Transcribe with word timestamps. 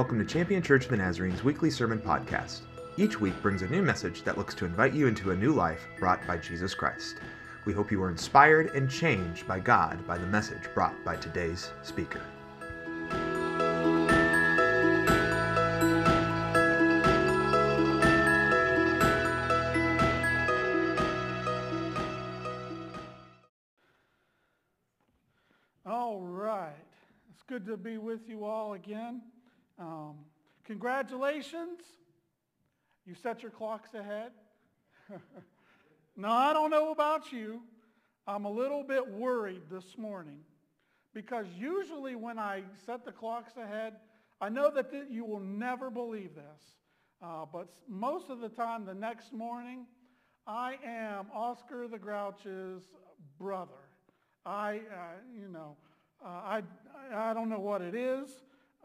Welcome 0.00 0.18
to 0.18 0.24
Champion 0.24 0.62
Church 0.62 0.84
of 0.84 0.90
the 0.92 0.96
Nazarene's 0.96 1.44
weekly 1.44 1.70
sermon 1.70 1.98
podcast. 1.98 2.60
Each 2.96 3.20
week 3.20 3.34
brings 3.42 3.60
a 3.60 3.68
new 3.68 3.82
message 3.82 4.22
that 4.22 4.38
looks 4.38 4.54
to 4.54 4.64
invite 4.64 4.94
you 4.94 5.06
into 5.06 5.30
a 5.30 5.36
new 5.36 5.52
life 5.52 5.86
brought 5.98 6.26
by 6.26 6.38
Jesus 6.38 6.72
Christ. 6.72 7.16
We 7.66 7.74
hope 7.74 7.92
you 7.92 8.02
are 8.02 8.10
inspired 8.10 8.74
and 8.74 8.90
changed 8.90 9.46
by 9.46 9.60
God 9.60 10.06
by 10.06 10.16
the 10.16 10.26
message 10.26 10.62
brought 10.72 10.94
by 11.04 11.16
today's 11.16 11.70
speaker. 11.82 12.22
All 25.84 26.22
right. 26.22 26.72
It's 27.34 27.42
good 27.46 27.66
to 27.66 27.76
be 27.76 27.98
with 27.98 28.26
you 28.30 28.46
all 28.46 28.72
again. 28.72 29.20
Um, 29.80 30.16
congratulations. 30.64 31.80
You 33.06 33.14
set 33.14 33.42
your 33.42 33.50
clocks 33.50 33.94
ahead. 33.94 34.32
now, 36.16 36.32
I 36.32 36.52
don't 36.52 36.70
know 36.70 36.92
about 36.92 37.32
you. 37.32 37.62
I'm 38.26 38.44
a 38.44 38.50
little 38.50 38.84
bit 38.84 39.08
worried 39.08 39.62
this 39.70 39.96
morning 39.96 40.40
because 41.14 41.46
usually 41.58 42.14
when 42.14 42.38
I 42.38 42.62
set 42.84 43.06
the 43.06 43.10
clocks 43.10 43.56
ahead, 43.56 43.94
I 44.38 44.50
know 44.50 44.70
that 44.70 44.90
th- 44.90 45.04
you 45.08 45.24
will 45.24 45.40
never 45.40 45.88
believe 45.88 46.34
this. 46.34 46.62
Uh, 47.22 47.46
but 47.50 47.72
most 47.88 48.28
of 48.28 48.40
the 48.40 48.50
time 48.50 48.84
the 48.84 48.94
next 48.94 49.32
morning, 49.32 49.86
I 50.46 50.76
am 50.84 51.26
Oscar 51.34 51.88
the 51.88 51.98
Grouch's 51.98 52.82
brother. 53.38 53.72
I, 54.44 54.76
uh, 54.76 55.18
you 55.34 55.48
know, 55.48 55.76
uh, 56.24 56.28
I, 56.28 56.62
I 57.14 57.32
don't 57.32 57.48
know 57.48 57.60
what 57.60 57.80
it 57.80 57.94
is, 57.94 58.30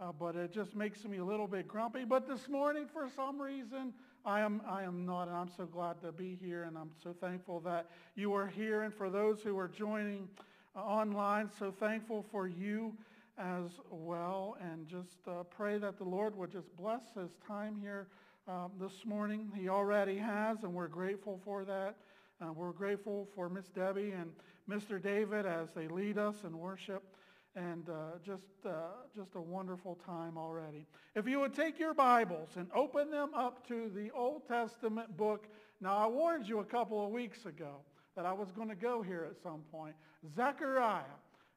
uh, 0.02 0.12
but 0.18 0.36
it 0.36 0.52
just 0.52 0.76
makes 0.76 1.06
me 1.06 1.18
a 1.18 1.24
little 1.24 1.48
bit 1.48 1.68
grumpy. 1.68 2.04
But 2.04 2.28
this 2.28 2.50
morning, 2.50 2.86
for 2.92 3.08
some 3.16 3.42
reason, 3.42 3.94
I 4.26 4.42
am, 4.42 4.62
I 4.68 4.84
am 4.84 5.06
not, 5.06 5.28
and 5.28 5.38
I'm 5.38 5.50
so 5.56 5.66
glad 5.66 6.02
to 6.02 6.12
be 6.12 6.38
here, 6.42 6.64
and 6.64 6.78
I'm 6.78 6.92
so 7.02 7.14
thankful 7.14 7.60
that 7.62 7.90
you 8.16 8.34
are 8.34 8.48
here. 8.48 8.82
And 8.82 8.94
for 8.94 9.10
those 9.10 9.42
who 9.42 9.58
are 9.58 9.68
joining 9.68 10.28
uh, 10.76 10.80
online, 10.80 11.50
so 11.58 11.72
thankful 11.72 12.26
for 12.32 12.48
you 12.48 12.94
as 13.38 13.72
well. 13.90 14.58
And 14.62 14.88
just 14.88 15.28
uh, 15.28 15.44
pray 15.44 15.78
that 15.78 15.98
the 15.98 16.04
Lord 16.04 16.38
would 16.38 16.52
just 16.52 16.76
bless 16.76 17.04
his 17.18 17.32
time 17.48 17.78
here 17.82 18.08
um, 18.48 18.72
this 18.80 19.06
morning. 19.06 19.52
He 19.56 19.70
already 19.70 20.18
has, 20.18 20.64
and 20.64 20.74
we're 20.74 20.88
grateful 20.88 21.40
for 21.46 21.64
that. 21.66 21.96
Uh, 22.42 22.52
we're 22.52 22.72
grateful 22.72 23.30
for 23.34 23.48
Miss 23.48 23.70
Debbie 23.70 24.12
and 24.12 24.32
Mr. 24.70 25.02
David 25.02 25.46
as 25.46 25.70
they 25.74 25.88
lead 25.88 26.18
us 26.18 26.44
in 26.44 26.58
worship 26.58 27.15
and 27.56 27.90
uh, 27.90 28.18
just, 28.26 28.44
uh, 28.66 28.70
just 29.16 29.36
a 29.36 29.42
wonderful 29.42 29.98
time 30.06 30.38
already. 30.38 30.86
If 31.16 31.28
you 31.28 31.40
would 31.40 31.54
take 31.54 31.80
your 31.80 31.94
Bibles 31.94 32.50
and 32.58 32.68
open 32.76 33.10
them 33.10 33.34
up 33.34 33.66
to 33.68 33.90
the 33.94 34.12
Old 34.12 34.48
Testament 34.48 35.16
book. 35.16 35.48
Now, 35.80 35.98
I 35.98 36.08
warned 36.08 36.48
you 36.48 36.60
a 36.60 36.66
couple 36.66 37.06
of 37.06 37.12
weeks 37.12 37.46
ago 37.46 37.78
that 38.16 38.26
I 38.26 38.34
was 38.34 38.52
going 38.52 38.70
to 38.70 38.76
go 38.76 39.02
here 39.02 39.28
at 39.30 39.42
some 39.42 39.62
point. 39.72 39.96
Zechariah. 40.36 41.04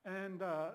And 0.04 0.42
uh, 0.42 0.68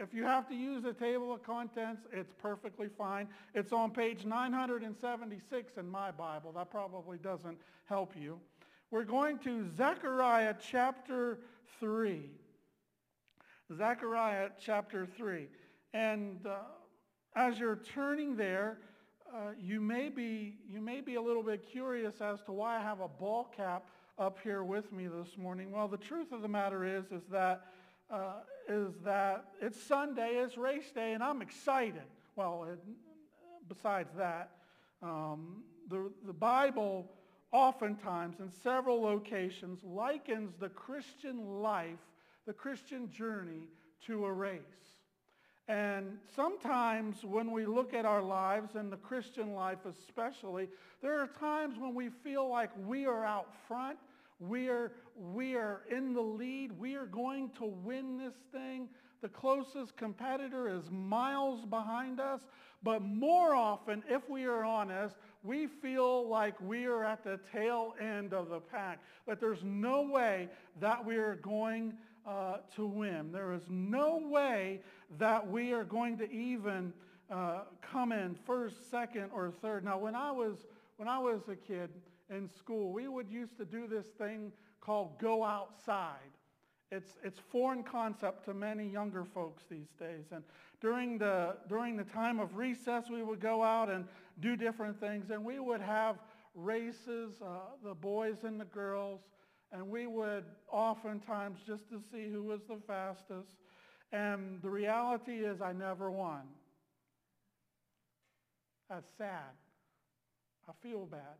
if 0.00 0.14
you 0.14 0.24
have 0.24 0.48
to 0.48 0.54
use 0.54 0.84
a 0.84 0.92
table 0.92 1.32
of 1.32 1.42
contents, 1.42 2.02
it's 2.12 2.32
perfectly 2.38 2.88
fine. 2.88 3.28
It's 3.54 3.72
on 3.72 3.90
page 3.90 4.24
976 4.24 5.76
in 5.76 5.90
my 5.90 6.10
Bible. 6.10 6.52
That 6.52 6.70
probably 6.70 7.18
doesn't 7.18 7.58
help 7.86 8.14
you. 8.18 8.38
We're 8.90 9.04
going 9.04 9.38
to 9.40 9.68
Zechariah 9.76 10.54
chapter 10.60 11.38
3. 11.80 12.30
Zechariah 13.76 14.50
chapter 14.58 15.06
3. 15.06 15.46
And 15.94 16.46
uh, 16.46 16.56
as 17.34 17.58
you're 17.58 17.76
turning 17.76 18.36
there, 18.36 18.78
uh, 19.32 19.52
you, 19.58 19.80
may 19.80 20.08
be, 20.08 20.56
you 20.68 20.80
may 20.80 21.00
be 21.00 21.14
a 21.14 21.22
little 21.22 21.42
bit 21.42 21.66
curious 21.70 22.20
as 22.20 22.42
to 22.42 22.52
why 22.52 22.76
I 22.76 22.80
have 22.80 23.00
a 23.00 23.08
ball 23.08 23.50
cap 23.56 23.84
up 24.18 24.38
here 24.42 24.62
with 24.62 24.92
me 24.92 25.06
this 25.06 25.38
morning. 25.38 25.72
Well, 25.72 25.88
the 25.88 25.96
truth 25.96 26.32
of 26.32 26.42
the 26.42 26.48
matter 26.48 26.84
is, 26.84 27.06
is 27.06 27.22
that, 27.30 27.62
uh, 28.10 28.40
is 28.68 28.92
that 29.04 29.46
it's 29.60 29.82
Sunday, 29.82 30.36
it's 30.36 30.56
race 30.56 30.90
day, 30.94 31.14
and 31.14 31.22
I'm 31.22 31.40
excited. 31.40 32.02
Well, 32.36 32.66
it, 32.70 32.78
besides 33.68 34.10
that, 34.16 34.50
um, 35.02 35.62
the, 35.88 36.10
the 36.26 36.32
Bible 36.32 37.10
oftentimes 37.52 38.40
in 38.40 38.50
several 38.62 39.00
locations 39.00 39.82
likens 39.82 40.52
the 40.58 40.68
Christian 40.68 41.60
life 41.62 41.98
the 42.46 42.52
Christian 42.52 43.10
journey 43.10 43.68
to 44.06 44.24
a 44.24 44.32
race. 44.32 44.60
And 45.68 46.18
sometimes 46.34 47.24
when 47.24 47.52
we 47.52 47.66
look 47.66 47.94
at 47.94 48.04
our 48.04 48.22
lives 48.22 48.74
and 48.74 48.92
the 48.92 48.96
Christian 48.96 49.54
life 49.54 49.78
especially, 49.86 50.68
there 51.00 51.20
are 51.20 51.28
times 51.28 51.78
when 51.78 51.94
we 51.94 52.08
feel 52.08 52.48
like 52.48 52.70
we 52.84 53.06
are 53.06 53.24
out 53.24 53.48
front. 53.68 53.98
We 54.40 54.68
are, 54.68 54.90
we 55.16 55.54
are 55.54 55.82
in 55.88 56.14
the 56.14 56.20
lead. 56.20 56.72
We 56.72 56.96
are 56.96 57.06
going 57.06 57.50
to 57.58 57.64
win 57.64 58.18
this 58.18 58.34
thing. 58.50 58.88
The 59.20 59.28
closest 59.28 59.96
competitor 59.96 60.68
is 60.68 60.90
miles 60.90 61.64
behind 61.64 62.18
us. 62.18 62.40
But 62.82 63.02
more 63.02 63.54
often, 63.54 64.02
if 64.08 64.28
we 64.28 64.44
are 64.46 64.64
honest, 64.64 65.14
we 65.44 65.68
feel 65.68 66.28
like 66.28 66.60
we 66.60 66.86
are 66.86 67.04
at 67.04 67.22
the 67.22 67.38
tail 67.52 67.94
end 68.00 68.34
of 68.34 68.48
the 68.48 68.58
pack. 68.58 68.98
That 69.28 69.40
there's 69.40 69.62
no 69.62 70.02
way 70.02 70.48
that 70.80 71.04
we 71.04 71.16
are 71.16 71.36
going 71.36 71.92
uh, 72.26 72.58
to 72.76 72.86
win. 72.86 73.32
There 73.32 73.52
is 73.52 73.62
no 73.68 74.18
way 74.18 74.80
that 75.18 75.48
we 75.48 75.72
are 75.72 75.84
going 75.84 76.18
to 76.18 76.30
even 76.30 76.92
uh, 77.30 77.60
come 77.80 78.12
in 78.12 78.34
first, 78.46 78.90
second, 78.90 79.30
or 79.34 79.50
third. 79.50 79.84
Now, 79.84 79.98
when 79.98 80.14
I 80.14 80.30
was 80.30 80.66
when 80.96 81.08
I 81.08 81.18
was 81.18 81.40
a 81.48 81.56
kid 81.56 81.90
in 82.30 82.48
school, 82.48 82.92
we 82.92 83.08
would 83.08 83.28
used 83.28 83.56
to 83.56 83.64
do 83.64 83.86
this 83.86 84.06
thing 84.18 84.52
called 84.80 85.18
go 85.18 85.44
outside. 85.44 86.18
It's 86.90 87.16
it's 87.24 87.38
foreign 87.50 87.82
concept 87.82 88.44
to 88.44 88.54
many 88.54 88.86
younger 88.86 89.24
folks 89.24 89.64
these 89.70 89.88
days. 89.98 90.26
And 90.30 90.44
during 90.80 91.18
the 91.18 91.56
during 91.68 91.96
the 91.96 92.04
time 92.04 92.38
of 92.38 92.56
recess, 92.56 93.08
we 93.10 93.22
would 93.22 93.40
go 93.40 93.62
out 93.62 93.90
and 93.90 94.06
do 94.40 94.56
different 94.56 95.00
things, 95.00 95.30
and 95.30 95.44
we 95.44 95.58
would 95.58 95.80
have 95.80 96.16
races, 96.54 97.32
uh, 97.42 97.60
the 97.82 97.94
boys 97.94 98.44
and 98.44 98.60
the 98.60 98.66
girls 98.66 99.20
and 99.72 99.88
we 99.88 100.06
would 100.06 100.44
oftentimes 100.70 101.58
just 101.66 101.88
to 101.88 102.00
see 102.12 102.30
who 102.30 102.42
was 102.42 102.60
the 102.68 102.78
fastest. 102.86 103.56
And 104.12 104.60
the 104.62 104.68
reality 104.68 105.32
is 105.32 105.62
I 105.62 105.72
never 105.72 106.10
won. 106.10 106.42
That's 108.90 109.08
sad. 109.16 109.56
I 110.68 110.72
feel 110.82 111.06
bad. 111.06 111.38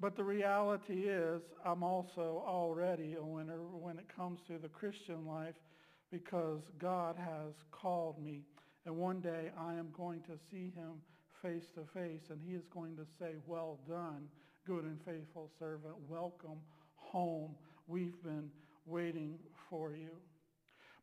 But 0.00 0.16
the 0.16 0.24
reality 0.24 1.04
is 1.04 1.42
I'm 1.64 1.82
also 1.84 2.42
already 2.46 3.14
a 3.14 3.24
winner 3.24 3.60
when 3.80 3.98
it 3.98 4.06
comes 4.14 4.40
to 4.48 4.58
the 4.58 4.68
Christian 4.68 5.26
life 5.26 5.54
because 6.10 6.62
God 6.78 7.16
has 7.16 7.52
called 7.70 8.20
me. 8.20 8.42
And 8.86 8.96
one 8.96 9.20
day 9.20 9.50
I 9.56 9.74
am 9.74 9.88
going 9.96 10.22
to 10.22 10.32
see 10.50 10.72
him 10.74 11.00
face 11.42 11.66
to 11.74 11.82
face 11.94 12.22
and 12.30 12.40
he 12.44 12.54
is 12.54 12.64
going 12.74 12.96
to 12.96 13.04
say, 13.20 13.34
well 13.46 13.78
done, 13.88 14.26
good 14.66 14.84
and 14.84 14.98
faithful 15.04 15.50
servant. 15.58 15.94
Welcome 16.08 16.58
home. 17.10 17.54
We've 17.86 18.22
been 18.22 18.50
waiting 18.86 19.38
for 19.68 19.92
you. 19.92 20.10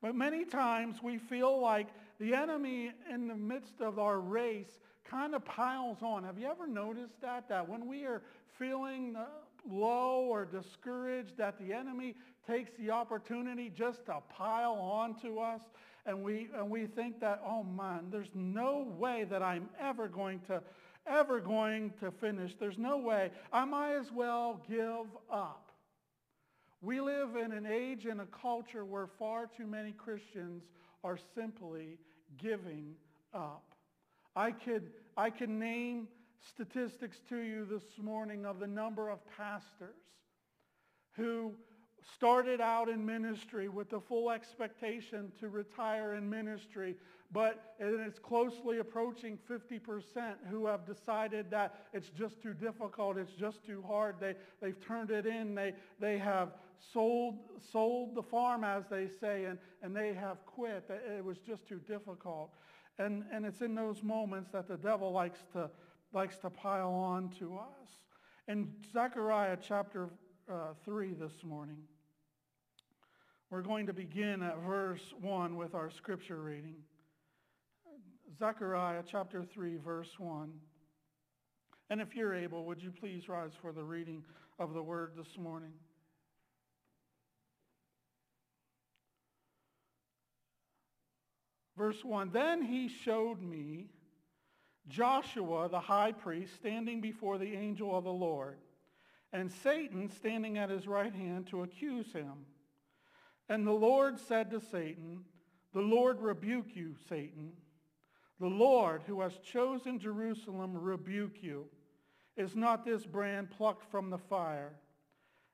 But 0.01 0.15
many 0.15 0.45
times 0.45 0.97
we 1.01 1.17
feel 1.17 1.59
like 1.59 1.87
the 2.19 2.33
enemy 2.33 2.91
in 3.11 3.27
the 3.27 3.35
midst 3.35 3.81
of 3.81 3.99
our 3.99 4.19
race 4.19 4.79
kind 5.09 5.35
of 5.35 5.43
piles 5.45 5.97
on. 6.01 6.23
Have 6.23 6.37
you 6.37 6.47
ever 6.47 6.67
noticed 6.67 7.19
that? 7.21 7.49
That 7.49 7.67
when 7.67 7.87
we 7.87 8.05
are 8.05 8.21
feeling 8.59 9.15
low 9.69 10.25
or 10.29 10.45
discouraged, 10.45 11.37
that 11.37 11.57
the 11.59 11.73
enemy 11.73 12.15
takes 12.45 12.71
the 12.79 12.91
opportunity 12.91 13.71
just 13.75 14.05
to 14.05 14.17
pile 14.29 14.73
on 14.73 15.19
to 15.21 15.39
us. 15.39 15.61
And 16.05 16.23
we, 16.23 16.47
and 16.55 16.69
we 16.69 16.85
think 16.85 17.19
that, 17.19 17.41
oh 17.45 17.63
man, 17.63 18.07
there's 18.11 18.31
no 18.33 18.87
way 18.97 19.25
that 19.29 19.41
I'm 19.41 19.67
ever 19.79 20.07
going 20.07 20.39
to, 20.47 20.61
ever 21.05 21.39
going 21.39 21.91
to 21.99 22.11
finish. 22.11 22.53
There's 22.59 22.77
no 22.77 22.97
way. 22.97 23.31
I 23.51 23.65
might 23.65 23.95
as 23.95 24.11
well 24.13 24.61
give 24.69 25.07
up. 25.29 25.66
We 26.81 27.01
live 27.01 27.35
in 27.35 27.51
an 27.51 27.65
age 27.65 28.05
and 28.05 28.21
a 28.21 28.25
culture 28.25 28.85
where 28.85 29.07
far 29.07 29.47
too 29.47 29.65
many 29.65 29.91
Christians 29.91 30.63
are 31.03 31.17
simply 31.35 31.97
giving 32.37 32.95
up. 33.33 33.63
I 34.35 34.51
could, 34.51 34.91
I 35.15 35.31
can 35.31 35.57
name 35.57 36.07
statistics 36.39 37.17
to 37.29 37.37
you 37.37 37.65
this 37.65 37.83
morning 37.99 38.45
of 38.45 38.59
the 38.59 38.67
number 38.67 39.09
of 39.09 39.19
pastors 39.35 39.95
who 41.13 41.53
started 42.13 42.61
out 42.61 42.89
in 42.89 43.05
ministry 43.05 43.67
with 43.67 43.89
the 43.89 43.99
full 43.99 44.29
expectation 44.29 45.31
to 45.39 45.49
retire 45.49 46.13
in 46.13 46.29
ministry, 46.29 46.95
but 47.31 47.75
it's 47.79 48.19
closely 48.19 48.79
approaching 48.79 49.37
50% 49.49 50.35
who 50.49 50.65
have 50.65 50.85
decided 50.85 51.51
that 51.51 51.87
it's 51.91 52.09
just 52.09 52.41
too 52.41 52.53
difficult, 52.53 53.17
it's 53.17 53.33
just 53.33 53.65
too 53.65 53.83
hard. 53.85 54.15
They, 54.19 54.35
they've 54.61 54.79
turned 54.79 55.11
it 55.11 55.25
in. 55.25 55.53
They, 55.53 55.73
they 55.99 56.17
have 56.19 56.53
sold, 56.93 57.39
sold 57.71 58.15
the 58.15 58.23
farm, 58.23 58.63
as 58.63 58.85
they 58.89 59.09
say, 59.19 59.43
and, 59.45 59.59
and 59.83 59.95
they 59.95 60.13
have 60.13 60.45
quit. 60.45 60.89
It 60.89 61.23
was 61.23 61.37
just 61.39 61.67
too 61.67 61.79
difficult. 61.85 62.53
And, 62.97 63.25
and 63.31 63.45
it's 63.45 63.61
in 63.61 63.75
those 63.75 64.01
moments 64.03 64.49
that 64.53 64.67
the 64.67 64.77
devil 64.77 65.11
likes 65.11 65.39
to, 65.51 65.69
likes 66.13 66.37
to 66.37 66.49
pile 66.49 66.91
on 66.91 67.29
to 67.39 67.57
us. 67.57 67.89
In 68.47 68.71
Zechariah 68.93 69.57
chapter 69.61 70.09
uh, 70.49 70.73
3 70.85 71.13
this 71.13 71.43
morning, 71.43 71.83
we're 73.49 73.61
going 73.61 73.85
to 73.87 73.93
begin 73.93 74.41
at 74.41 74.57
verse 74.59 75.13
1 75.21 75.57
with 75.57 75.75
our 75.75 75.91
scripture 75.91 76.41
reading. 76.41 76.75
Zechariah 78.37 79.03
chapter 79.09 79.43
3, 79.43 79.77
verse 79.77 80.19
1. 80.19 80.51
And 81.89 82.01
if 82.01 82.15
you're 82.15 82.35
able, 82.35 82.65
would 82.65 82.81
you 82.81 82.91
please 82.91 83.27
rise 83.29 83.53
for 83.61 83.71
the 83.71 83.83
reading 83.83 84.23
of 84.59 84.73
the 84.73 84.83
word 84.83 85.13
this 85.15 85.37
morning? 85.37 85.73
Verse 91.77 92.03
1, 92.03 92.31
Then 92.31 92.61
he 92.61 92.87
showed 92.87 93.41
me 93.41 93.87
Joshua 94.87 95.69
the 95.69 95.79
high 95.79 96.11
priest 96.11 96.55
standing 96.55 97.01
before 97.01 97.37
the 97.37 97.53
angel 97.55 97.95
of 97.95 98.03
the 98.03 98.09
Lord, 98.09 98.57
and 99.33 99.51
Satan 99.51 100.09
standing 100.09 100.57
at 100.57 100.69
his 100.69 100.87
right 100.87 101.13
hand 101.13 101.47
to 101.47 101.63
accuse 101.63 102.11
him. 102.11 102.45
And 103.49 103.65
the 103.65 103.71
Lord 103.71 104.19
said 104.19 104.51
to 104.51 104.59
Satan, 104.59 105.23
The 105.73 105.81
Lord 105.81 106.21
rebuke 106.21 106.75
you, 106.75 106.95
Satan. 107.07 107.53
The 108.39 108.47
Lord 108.47 109.01
who 109.07 109.21
has 109.21 109.37
chosen 109.39 109.99
Jerusalem 109.99 110.77
rebuke 110.77 111.41
you. 111.41 111.65
Is 112.35 112.55
not 112.55 112.85
this 112.85 113.05
brand 113.05 113.49
plucked 113.49 113.89
from 113.89 114.09
the 114.09 114.17
fire? 114.17 114.73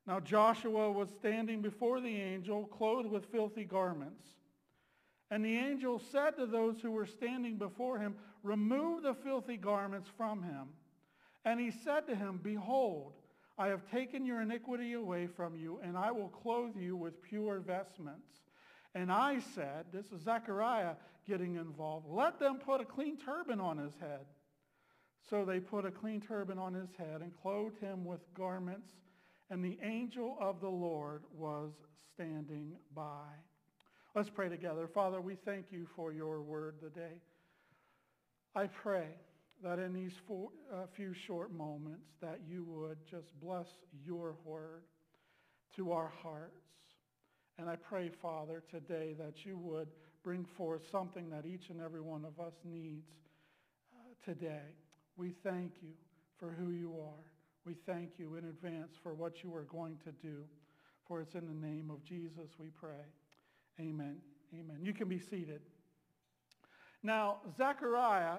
Now 0.06 0.20
Joshua 0.20 0.92
was 0.92 1.10
standing 1.10 1.62
before 1.62 2.02
the 2.02 2.22
angel, 2.22 2.66
clothed 2.66 3.10
with 3.10 3.32
filthy 3.32 3.64
garments. 3.64 4.26
And 5.32 5.44
the 5.44 5.58
angel 5.58 5.98
said 6.12 6.32
to 6.38 6.46
those 6.46 6.82
who 6.82 6.92
were 6.92 7.06
standing 7.06 7.58
before 7.58 8.00
him, 8.00 8.16
Remove 8.44 9.04
the 9.04 9.14
filthy 9.14 9.56
garments 9.56 10.10
from 10.18 10.44
him. 10.44 10.68
And 11.46 11.60
he 11.60 11.72
said 11.72 12.06
to 12.08 12.16
him, 12.16 12.40
Behold, 12.44 13.14
I 13.58 13.68
have 13.68 13.90
taken 13.90 14.26
your 14.26 14.42
iniquity 14.42 14.94
away 14.94 15.28
from 15.28 15.56
you, 15.56 15.80
and 15.82 15.98
I 15.98 16.12
will 16.12 16.30
clothe 16.30 16.76
you 16.76 16.96
with 16.98 17.22
pure 17.22 17.60
vestments. 17.60 18.28
And 18.96 19.12
I 19.12 19.40
said, 19.56 19.86
this 19.92 20.06
is 20.12 20.24
Zechariah 20.24 20.94
getting 21.28 21.56
involved, 21.56 22.08
let 22.10 22.40
them 22.40 22.60
put 22.64 22.82
a 22.82 22.86
clean 22.86 23.18
turban 23.18 23.60
on 23.60 23.78
his 23.78 23.94
head. 24.00 24.26
So 25.30 25.46
they 25.46 25.60
put 25.60 25.86
a 25.86 25.92
clean 25.92 26.22
turban 26.22 26.60
on 26.60 26.74
his 26.74 26.90
head 26.98 27.22
and 27.22 27.32
clothed 27.42 27.80
him 27.80 28.04
with 28.04 28.20
garments, 28.34 28.90
and 29.50 29.64
the 29.64 29.78
angel 29.82 30.38
of 30.40 30.60
the 30.60 30.70
Lord 30.70 31.24
was 31.34 31.72
standing 32.14 32.74
by. 32.94 33.30
Let's 34.16 34.30
pray 34.30 34.50
together. 34.50 34.88
Father, 34.88 35.22
we 35.22 35.36
thank 35.36 35.72
you 35.72 35.88
for 35.96 36.12
your 36.12 36.42
word 36.42 36.80
today. 36.80 37.22
I 38.54 38.68
pray 38.68 39.08
that 39.64 39.80
in 39.80 39.94
these 39.94 40.14
four, 40.28 40.50
uh, 40.72 40.86
few 40.96 41.14
short 41.14 41.52
moments 41.52 42.10
that 42.22 42.42
you 42.48 42.64
would 42.66 42.98
just 43.10 43.28
bless 43.42 43.66
your 44.06 44.36
word 44.44 44.84
to 45.78 45.94
our 45.94 46.12
hearts. 46.22 46.52
And 47.58 47.70
I 47.70 47.76
pray, 47.76 48.10
Father, 48.10 48.64
today 48.70 49.16
that 49.20 49.46
you 49.46 49.58
would 49.58 49.88
bring 50.24 50.46
forth 50.58 50.82
something 50.92 51.30
that 51.30 51.46
each 51.46 51.70
and 51.70 51.82
every 51.82 52.02
one 52.02 52.26
of 52.26 52.40
us 52.44 52.54
needs 52.64 53.10
uh, 53.94 54.14
today. 54.26 54.76
We 55.18 55.34
thank 55.44 55.74
you 55.82 55.94
for 56.38 56.50
who 56.50 56.72
you 56.72 56.96
are. 57.00 57.24
We 57.66 57.76
thank 57.86 58.18
you 58.18 58.36
in 58.36 58.46
advance 58.46 58.94
for 59.02 59.14
what 59.14 59.44
you 59.44 59.54
are 59.56 59.64
going 59.64 59.98
to 60.04 60.12
do. 60.12 60.44
For 61.08 61.22
it's 61.22 61.36
in 61.36 61.48
the 61.48 61.68
name 61.68 61.90
of 61.92 62.04
Jesus 62.04 62.50
we 62.58 62.68
pray. 62.68 63.06
Amen. 63.80 64.18
Amen. 64.54 64.80
You 64.82 64.94
can 64.94 65.08
be 65.08 65.20
seated. 65.20 65.62
Now, 67.04 67.38
Zechariah 67.58 68.38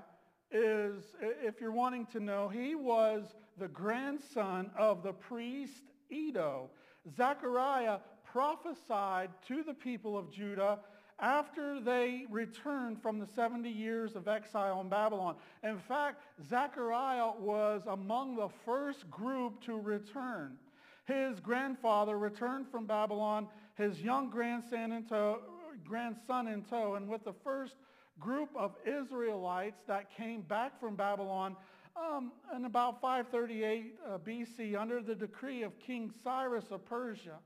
is, 0.51 1.05
if 1.21 1.61
you're 1.61 1.73
wanting 1.73 2.07
to 2.07 2.21
know, 2.21 2.49
he 2.49 2.75
was 2.75 3.35
the 3.59 3.69
grandson 3.69 4.71
of 4.79 5.03
the 5.03 5.13
priest 5.13 5.83
Iddo. 6.11 6.71
Zechariah 7.17 7.99
prophesied 8.35 9.31
to 9.47 9.63
the 9.63 9.73
people 9.73 10.19
of 10.19 10.29
Judah 10.29 10.81
after 11.21 11.79
they 11.79 12.27
returned 12.29 13.01
from 13.01 13.21
the 13.21 13.27
70 13.29 13.71
years 13.71 14.17
of 14.17 14.27
exile 14.27 14.81
in 14.81 14.89
Babylon. 14.89 15.37
In 15.63 15.79
fact, 15.79 16.21
Zechariah 16.49 17.31
was 17.39 17.83
among 17.87 18.35
the 18.35 18.49
first 18.65 19.09
group 19.09 19.63
to 19.67 19.79
return. 19.79 20.57
His 21.05 21.39
grandfather 21.39 22.19
returned 22.19 22.67
from 22.73 22.87
Babylon 22.87 23.47
his 23.77 24.01
young 24.01 24.31
grandson 24.31 24.91
in 24.91 25.05
tow, 25.05 25.39
grandson 25.85 26.49
in 26.49 26.63
tow, 26.65 26.97
and 26.97 27.09
with 27.09 27.23
the 27.23 27.35
first 27.45 27.75
group 28.19 28.49
of 28.57 28.75
Israelites 28.85 29.83
that 29.87 30.13
came 30.17 30.41
back 30.41 30.81
from 30.81 30.97
Babylon 30.97 31.55
um, 31.97 32.33
in 32.57 32.65
about 32.65 33.01
538 33.01 33.95
uh, 34.05 34.19
BC 34.19 34.77
under 34.77 35.01
the 35.01 35.15
decree 35.15 35.63
of 35.63 35.79
King 35.79 36.11
Cyrus 36.25 36.65
of 36.73 36.85
Persia. 36.85 37.39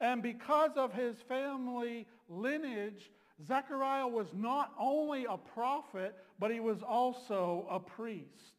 And 0.00 0.22
because 0.22 0.72
of 0.76 0.92
his 0.92 1.16
family 1.28 2.06
lineage, 2.28 3.10
Zechariah 3.46 4.08
was 4.08 4.28
not 4.34 4.72
only 4.78 5.26
a 5.26 5.36
prophet, 5.36 6.14
but 6.38 6.50
he 6.50 6.60
was 6.60 6.82
also 6.82 7.66
a 7.70 7.78
priest. 7.78 8.54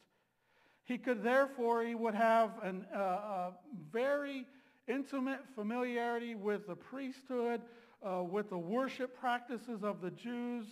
He 0.86 0.98
could 0.98 1.24
therefore, 1.24 1.84
he 1.84 1.96
would 1.96 2.16
have 2.16 2.52
uh, 2.64 2.98
a 2.98 3.52
very 3.92 4.46
intimate 4.88 5.42
familiarity 5.56 6.36
with 6.36 6.68
the 6.68 6.76
priesthood, 6.76 7.62
uh, 8.04 8.24
with 8.24 8.50
the 8.50 8.58
worship 8.58 9.18
practices 9.20 9.84
of 9.84 10.02
the 10.02 10.12
Jews, 10.12 10.66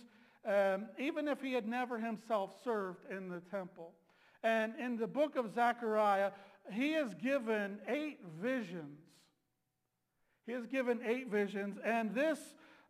um, 0.46 0.86
even 0.98 1.28
if 1.28 1.40
he 1.40 1.52
had 1.52 1.66
never 1.66 1.98
himself 1.98 2.50
served 2.64 3.10
in 3.10 3.28
the 3.28 3.40
temple. 3.50 3.92
And 4.42 4.74
in 4.78 4.96
the 4.96 5.06
book 5.06 5.36
of 5.36 5.54
Zechariah, 5.54 6.32
he 6.72 6.94
is 6.94 7.14
given 7.14 7.78
eight 7.88 8.18
visions. 8.40 8.99
He 10.50 10.56
has 10.56 10.66
given 10.66 10.98
eight 11.06 11.30
visions, 11.30 11.78
and 11.84 12.12
this 12.12 12.40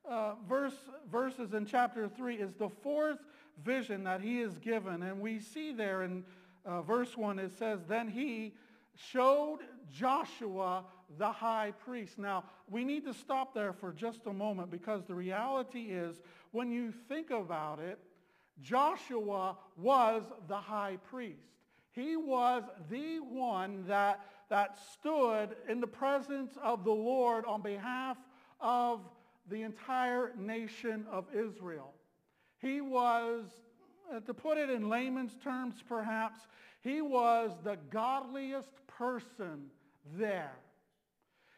uh, 0.09 0.33
verse, 0.49 0.73
verses 1.13 1.53
in 1.53 1.67
chapter 1.67 2.09
3 2.09 2.37
is 2.37 2.55
the 2.55 2.71
fourth 2.71 3.19
vision 3.63 4.03
that 4.05 4.23
he 4.23 4.41
is 4.41 4.57
given. 4.57 5.03
And 5.03 5.21
we 5.21 5.41
see 5.41 5.71
there 5.71 6.03
in 6.05 6.25
uh, 6.65 6.81
verse 6.81 7.19
1, 7.19 7.39
it 7.39 7.53
says, 7.59 7.81
Then 7.87 8.09
he 8.09 8.55
showed 8.95 9.59
Joshua 9.93 10.87
the 11.19 11.31
high 11.31 11.75
priest. 11.85 12.19
Now, 12.19 12.45
we 12.67 12.83
need 12.83 13.05
to 13.05 13.13
stop 13.13 13.53
there 13.53 13.75
for 13.75 13.93
just 13.93 14.21
a 14.25 14.33
moment 14.33 14.71
because 14.71 15.05
the 15.05 15.15
reality 15.15 15.91
is 15.91 16.23
when 16.53 16.73
you 16.73 16.95
think 17.11 17.29
about 17.29 17.79
it, 17.79 17.99
Joshua 18.63 19.59
was 19.77 20.23
the 20.49 20.57
high 20.57 20.97
priest. 21.11 21.60
He 21.93 22.17
was 22.17 22.63
the 22.89 23.19
one 23.19 23.85
that, 23.89 24.21
that 24.49 24.79
stood 24.93 25.57
in 25.69 25.81
the 25.81 25.87
presence 25.87 26.57
of 26.63 26.85
the 26.85 26.93
Lord 26.93 27.45
on 27.47 27.63
behalf 27.63 28.17
of 28.61 29.01
the 29.49 29.63
entire 29.63 30.33
nation 30.39 31.05
of 31.11 31.27
Israel. 31.35 31.93
He 32.59 32.81
was, 32.81 33.47
uh, 34.15 34.21
to 34.21 34.35
put 34.35 34.59
it 34.59 34.71
in 34.71 34.89
layman's 34.89 35.35
terms 35.43 35.77
perhaps, 35.89 36.41
he 36.83 37.01
was 37.01 37.51
the 37.65 37.79
godliest 37.91 38.87
person 38.87 39.67
there. 40.17 40.53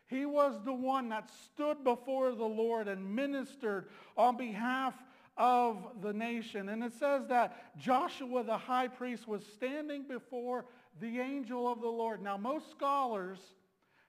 He 0.07 0.27
was 0.27 0.61
the 0.65 0.73
one 0.73 1.09
that 1.11 1.31
stood 1.31 1.85
before 1.85 2.35
the 2.35 2.45
Lord 2.45 2.89
and 2.89 3.15
ministered 3.15 3.89
on 4.17 4.37
behalf 4.37 4.95
of 5.37 5.79
the 6.03 6.12
nation. 6.12 6.69
And 6.69 6.85
it 6.85 6.93
says 6.93 7.27
that 7.29 7.77
Joshua 7.79 8.45
the 8.45 8.59
high 8.59 8.89
priest 8.89 9.27
was 9.27 9.43
standing 9.55 10.05
before 10.09 10.67
the 11.01 11.21
angel 11.21 11.71
of 11.71 11.81
the 11.81 11.89
Lord. 11.89 12.23
Now 12.23 12.37
most 12.37 12.71
scholars 12.71 13.39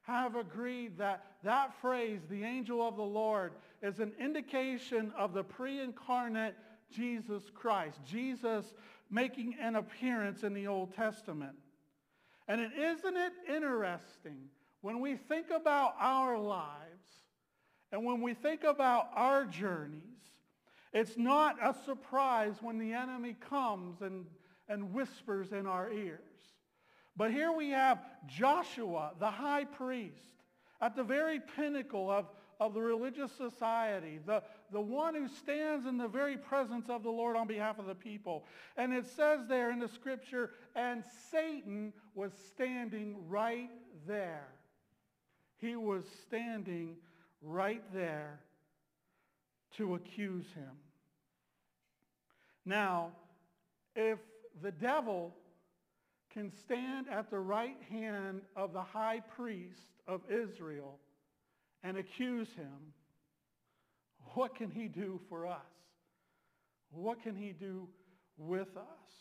have 0.01 0.36
agreed 0.36 0.98
that 0.98 1.25
that 1.44 1.74
phrase, 1.82 2.22
the 2.30 2.44
angel 2.44 2.86
of 2.86 2.98
the 2.98 3.01
Lord, 3.01 3.53
is 3.82 4.00
an 4.00 4.12
indication 4.20 5.13
of 5.18 5.34
the 5.34 5.44
pre-incarnate 5.44 6.56
Jesus 6.92 7.44
Christ. 7.53 8.00
Jesus 8.06 8.74
making 9.10 9.56
an 9.62 9.75
appearance 9.75 10.44
in 10.44 10.53
the 10.53 10.68
Old 10.68 10.94
Testament. 10.94 11.56
And 12.48 12.60
it, 12.60 12.72
isn't 12.77 13.15
it 13.15 13.34
interesting 13.48 14.50
when 14.82 15.00
we 15.00 15.15
think 15.15 15.48
about 15.50 15.96
our 16.00 16.38
lives 16.38 16.82
and 17.92 18.03
when 18.03 18.22
we 18.22 18.34
think 18.34 18.63
about 18.63 19.08
our 19.15 19.46
journeys, 19.46 20.01
it's 20.93 21.17
not 21.17 21.57
a 21.62 21.75
surprise 21.85 22.55
when 22.62 22.77
the 22.77 22.93
enemy 22.93 23.35
comes 23.50 24.01
and, 24.01 24.25
and 24.69 24.93
whispers 24.93 25.51
in 25.51 25.65
our 25.65 25.91
ears. 25.91 26.19
But 27.15 27.31
here 27.31 27.51
we 27.51 27.69
have 27.69 28.00
Joshua, 28.27 29.12
the 29.19 29.29
high 29.29 29.65
priest, 29.65 30.15
at 30.81 30.95
the 30.95 31.03
very 31.03 31.39
pinnacle 31.55 32.12
of, 32.12 32.27
of 32.59 32.73
the 32.73 32.81
religious 32.81 33.31
society, 33.31 34.19
the, 34.25 34.43
the 34.71 34.81
one 34.81 35.15
who 35.15 35.27
stands 35.27 35.85
in 35.85 35.97
the 35.97 36.07
very 36.07 36.38
presence 36.38 36.89
of 36.89 37.03
the 37.03 37.09
Lord 37.09 37.35
on 37.35 37.47
behalf 37.47 37.79
of 37.79 37.85
the 37.85 37.95
people. 37.95 38.45
And 38.77 38.93
it 38.93 39.05
says 39.07 39.41
there 39.47 39.71
in 39.71 39.79
the 39.79 39.88
scripture, 39.88 40.51
and 40.75 41.03
Satan 41.31 41.93
was 42.15 42.31
standing 42.53 43.15
right 43.27 43.69
there. 44.07 44.47
He 45.57 45.75
was 45.75 46.03
standing 46.27 46.97
right 47.41 47.83
there 47.93 48.39
to 49.77 49.95
accuse 49.95 50.45
him. 50.53 50.71
Now, 52.65 53.12
if 53.96 54.20
the 54.62 54.72
devil 54.72 55.34
can 56.34 56.51
stand 56.51 57.08
at 57.10 57.29
the 57.29 57.39
right 57.39 57.77
hand 57.89 58.41
of 58.55 58.74
the 58.74 58.82
high 58.82 59.20
priest 59.20 59.82
of 60.08 60.22
Israel 60.29 61.00
and 61.84 61.98
accuse 61.98 62.50
him, 62.53 62.93
what 64.34 64.55
can 64.55 64.72
he 64.72 64.88
do 64.88 65.20
for 65.29 65.46
us? 65.46 65.60
What 66.91 67.22
can 67.22 67.36
he 67.36 67.51
do 67.51 67.88
with 68.38 68.75
us? 68.77 69.13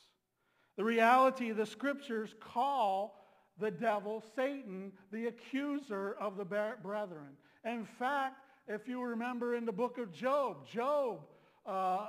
The 0.77 0.85
reality 0.85 1.51
the 1.51 1.67
scriptures 1.67 2.35
call 2.41 3.23
the 3.59 3.71
devil, 3.71 4.23
Satan, 4.35 4.93
the 5.13 5.27
accuser 5.27 6.17
of 6.19 6.37
the 6.37 6.45
brethren. 6.45 7.37
In 7.65 7.85
fact, 7.85 8.37
if 8.67 8.89
you 8.89 9.03
remember 9.03 9.55
in 9.55 9.67
the 9.67 9.73
book 9.73 9.99
of 9.99 10.13
Job, 10.13 10.67
Job, 10.67 11.21
uh, 11.67 12.07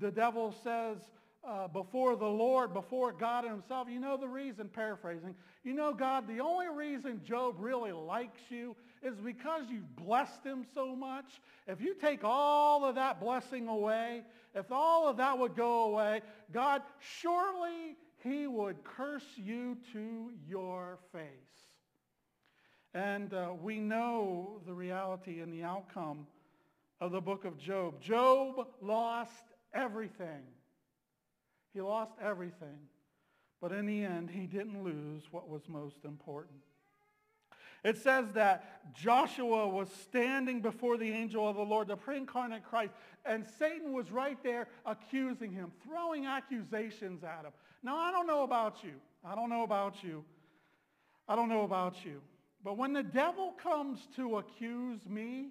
the 0.00 0.10
devil 0.10 0.54
says 0.62 0.98
uh, 1.46 1.68
before 1.68 2.16
the 2.16 2.26
Lord, 2.26 2.72
before 2.72 3.12
God 3.12 3.44
himself, 3.44 3.88
you 3.90 4.00
know 4.00 4.16
the 4.16 4.28
reason, 4.28 4.68
paraphrasing, 4.68 5.34
you 5.62 5.74
know, 5.74 5.92
God, 5.92 6.26
the 6.26 6.40
only 6.40 6.68
reason 6.68 7.20
Job 7.24 7.56
really 7.58 7.92
likes 7.92 8.40
you 8.48 8.74
is 9.02 9.14
because 9.20 9.64
you've 9.70 9.94
blessed 9.96 10.42
him 10.42 10.64
so 10.74 10.96
much. 10.96 11.26
If 11.66 11.80
you 11.80 11.94
take 11.94 12.20
all 12.24 12.84
of 12.84 12.94
that 12.94 13.20
blessing 13.20 13.68
away, 13.68 14.22
if 14.54 14.72
all 14.72 15.06
of 15.06 15.18
that 15.18 15.38
would 15.38 15.54
go 15.54 15.84
away, 15.84 16.22
God, 16.52 16.82
surely 17.20 17.96
he 18.22 18.46
would 18.46 18.82
curse 18.84 19.26
you 19.36 19.76
to 19.92 20.30
your 20.48 20.98
face. 21.12 21.28
And 22.94 23.34
uh, 23.34 23.50
we 23.60 23.80
know 23.80 24.60
the 24.66 24.72
reality 24.72 25.40
and 25.40 25.52
the 25.52 25.64
outcome 25.64 26.26
of 27.00 27.12
the 27.12 27.20
book 27.20 27.44
of 27.44 27.58
Job. 27.58 28.00
Job 28.00 28.66
lost 28.80 29.53
everything. 29.74 30.42
He 31.72 31.80
lost 31.80 32.12
everything. 32.22 32.78
But 33.60 33.72
in 33.72 33.86
the 33.86 34.04
end, 34.04 34.30
he 34.30 34.46
didn't 34.46 34.82
lose 34.84 35.22
what 35.30 35.48
was 35.48 35.62
most 35.68 36.04
important. 36.04 36.60
It 37.82 37.98
says 37.98 38.26
that 38.32 38.94
Joshua 38.94 39.68
was 39.68 39.88
standing 40.04 40.62
before 40.62 40.96
the 40.96 41.10
angel 41.10 41.46
of 41.46 41.56
the 41.56 41.62
Lord, 41.62 41.88
the 41.88 41.96
pre-incarnate 41.96 42.64
Christ, 42.64 42.94
and 43.26 43.44
Satan 43.58 43.92
was 43.92 44.10
right 44.10 44.38
there 44.42 44.68
accusing 44.86 45.52
him, 45.52 45.70
throwing 45.86 46.24
accusations 46.24 47.22
at 47.24 47.44
him. 47.44 47.52
Now, 47.82 47.96
I 47.98 48.10
don't 48.10 48.26
know 48.26 48.42
about 48.42 48.82
you. 48.82 48.94
I 49.22 49.34
don't 49.34 49.50
know 49.50 49.64
about 49.64 50.02
you. 50.02 50.24
I 51.28 51.36
don't 51.36 51.50
know 51.50 51.62
about 51.62 52.04
you. 52.04 52.22
But 52.62 52.78
when 52.78 52.94
the 52.94 53.02
devil 53.02 53.52
comes 53.62 54.08
to 54.16 54.38
accuse 54.38 55.06
me, 55.06 55.50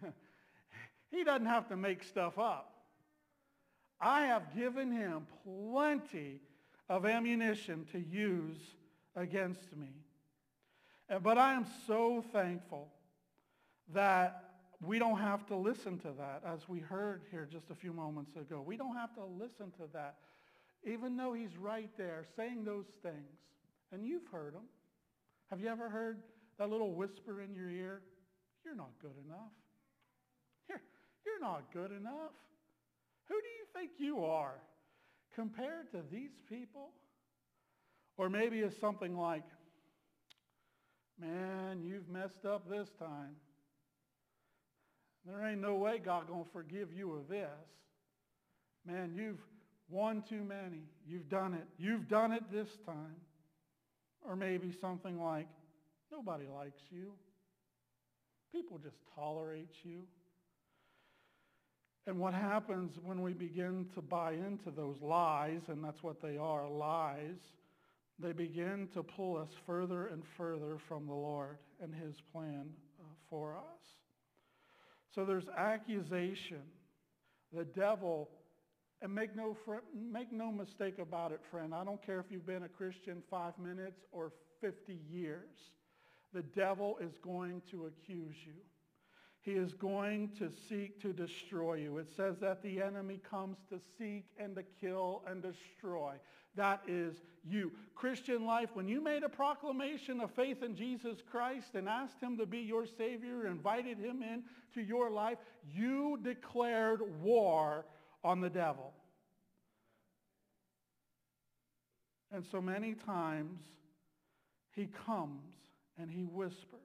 he 1.10 1.24
doesn't 1.24 1.46
have 1.46 1.68
to 1.68 1.76
make 1.76 2.04
stuff 2.04 2.38
up. 2.38 2.73
I 4.00 4.26
have 4.26 4.54
given 4.54 4.92
him 4.92 5.26
plenty 5.44 6.40
of 6.88 7.06
ammunition 7.06 7.86
to 7.92 7.98
use 7.98 8.58
against 9.16 9.76
me. 9.76 9.88
But 11.22 11.38
I 11.38 11.54
am 11.54 11.66
so 11.86 12.24
thankful 12.32 12.88
that 13.92 14.44
we 14.82 14.98
don't 14.98 15.18
have 15.18 15.46
to 15.46 15.56
listen 15.56 15.98
to 16.00 16.12
that, 16.18 16.42
as 16.46 16.68
we 16.68 16.80
heard 16.80 17.22
here 17.30 17.48
just 17.50 17.70
a 17.70 17.74
few 17.74 17.92
moments 17.92 18.36
ago. 18.36 18.62
We 18.64 18.76
don't 18.76 18.96
have 18.96 19.14
to 19.14 19.24
listen 19.24 19.70
to 19.72 19.88
that, 19.92 20.16
even 20.84 21.16
though 21.16 21.32
he's 21.32 21.56
right 21.56 21.90
there 21.96 22.24
saying 22.36 22.64
those 22.64 22.86
things. 23.02 23.38
And 23.92 24.04
you've 24.04 24.26
heard 24.26 24.54
him. 24.54 24.64
Have 25.50 25.60
you 25.60 25.68
ever 25.68 25.88
heard 25.88 26.22
that 26.58 26.68
little 26.68 26.92
whisper 26.92 27.40
in 27.42 27.54
your 27.54 27.70
ear? 27.70 28.02
You're 28.64 28.74
not 28.74 28.90
good 29.00 29.14
enough. 29.24 29.52
You're, 30.68 30.80
you're 31.24 31.40
not 31.40 31.72
good 31.72 31.92
enough. 31.92 32.32
Who 33.28 33.34
do 33.34 33.48
you 33.48 33.66
think 33.74 33.92
you 33.98 34.24
are 34.24 34.60
compared 35.34 35.90
to 35.92 36.02
these 36.10 36.32
people? 36.48 36.90
Or 38.16 38.28
maybe 38.28 38.60
it's 38.60 38.78
something 38.78 39.16
like, 39.16 39.44
Man, 41.20 41.82
you've 41.82 42.08
messed 42.08 42.44
up 42.44 42.68
this 42.68 42.88
time. 42.98 43.36
There 45.26 45.46
ain't 45.46 45.60
no 45.60 45.76
way 45.76 45.98
God 46.04 46.28
going 46.28 46.44
to 46.44 46.50
forgive 46.50 46.92
you 46.92 47.12
of 47.14 47.28
this. 47.28 47.48
Man, 48.86 49.12
you've 49.14 49.40
won 49.88 50.22
too 50.28 50.42
many. 50.42 50.82
You've 51.06 51.28
done 51.28 51.54
it. 51.54 51.66
You've 51.78 52.08
done 52.08 52.32
it 52.32 52.42
this 52.52 52.68
time. 52.84 53.16
Or 54.22 54.36
maybe 54.36 54.72
something 54.80 55.22
like, 55.22 55.48
nobody 56.10 56.46
likes 56.46 56.82
you. 56.90 57.12
People 58.52 58.78
just 58.78 58.96
tolerate 59.14 59.72
you. 59.82 60.02
And 62.06 62.18
what 62.18 62.34
happens 62.34 62.92
when 63.02 63.22
we 63.22 63.32
begin 63.32 63.86
to 63.94 64.02
buy 64.02 64.32
into 64.32 64.70
those 64.70 64.96
lies, 65.00 65.62
and 65.68 65.82
that's 65.82 66.02
what 66.02 66.20
they 66.20 66.36
are, 66.36 66.68
lies, 66.68 67.38
they 68.18 68.32
begin 68.32 68.88
to 68.94 69.02
pull 69.02 69.38
us 69.38 69.48
further 69.66 70.06
and 70.06 70.22
further 70.36 70.76
from 70.86 71.06
the 71.06 71.14
Lord 71.14 71.56
and 71.82 71.94
his 71.94 72.14
plan 72.32 72.66
uh, 73.00 73.04
for 73.30 73.56
us. 73.56 73.80
So 75.14 75.24
there's 75.24 75.48
accusation. 75.56 76.62
The 77.52 77.64
devil, 77.64 78.28
and 79.00 79.14
make 79.14 79.34
no, 79.34 79.56
fr- 79.64 79.76
make 79.94 80.32
no 80.32 80.52
mistake 80.52 80.98
about 80.98 81.32
it, 81.32 81.40
friend. 81.50 81.74
I 81.74 81.84
don't 81.84 82.04
care 82.04 82.20
if 82.20 82.26
you've 82.30 82.46
been 82.46 82.64
a 82.64 82.68
Christian 82.68 83.22
five 83.30 83.58
minutes 83.58 84.00
or 84.12 84.32
50 84.60 84.98
years. 85.10 85.54
The 86.32 86.42
devil 86.42 86.98
is 87.00 87.12
going 87.22 87.62
to 87.70 87.86
accuse 87.86 88.34
you. 88.44 88.54
He 89.44 89.52
is 89.52 89.74
going 89.74 90.30
to 90.38 90.50
seek 90.70 91.02
to 91.02 91.12
destroy 91.12 91.74
you. 91.74 91.98
It 91.98 92.08
says 92.16 92.38
that 92.40 92.62
the 92.62 92.80
enemy 92.80 93.20
comes 93.28 93.58
to 93.68 93.78
seek 93.98 94.24
and 94.38 94.56
to 94.56 94.64
kill 94.80 95.22
and 95.28 95.42
destroy. 95.42 96.14
That 96.56 96.80
is 96.88 97.20
you. 97.44 97.70
Christian 97.94 98.46
life, 98.46 98.70
when 98.72 98.88
you 98.88 99.02
made 99.02 99.22
a 99.22 99.28
proclamation 99.28 100.20
of 100.20 100.30
faith 100.30 100.62
in 100.62 100.74
Jesus 100.74 101.18
Christ 101.30 101.74
and 101.74 101.90
asked 101.90 102.22
him 102.22 102.38
to 102.38 102.46
be 102.46 102.60
your 102.60 102.86
Savior, 102.86 103.46
invited 103.46 103.98
him 103.98 104.22
in 104.22 104.44
to 104.72 104.80
your 104.80 105.10
life, 105.10 105.36
you 105.70 106.18
declared 106.22 107.00
war 107.22 107.84
on 108.22 108.40
the 108.40 108.50
devil. 108.50 108.94
And 112.32 112.46
so 112.50 112.62
many 112.62 112.94
times 112.94 113.60
he 114.72 114.88
comes 115.06 115.52
and 115.98 116.10
he 116.10 116.22
whispers 116.22 116.80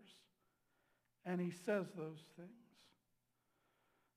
and 1.29 1.39
he 1.39 1.51
says 1.51 1.85
those 1.95 2.23
things. 2.35 2.49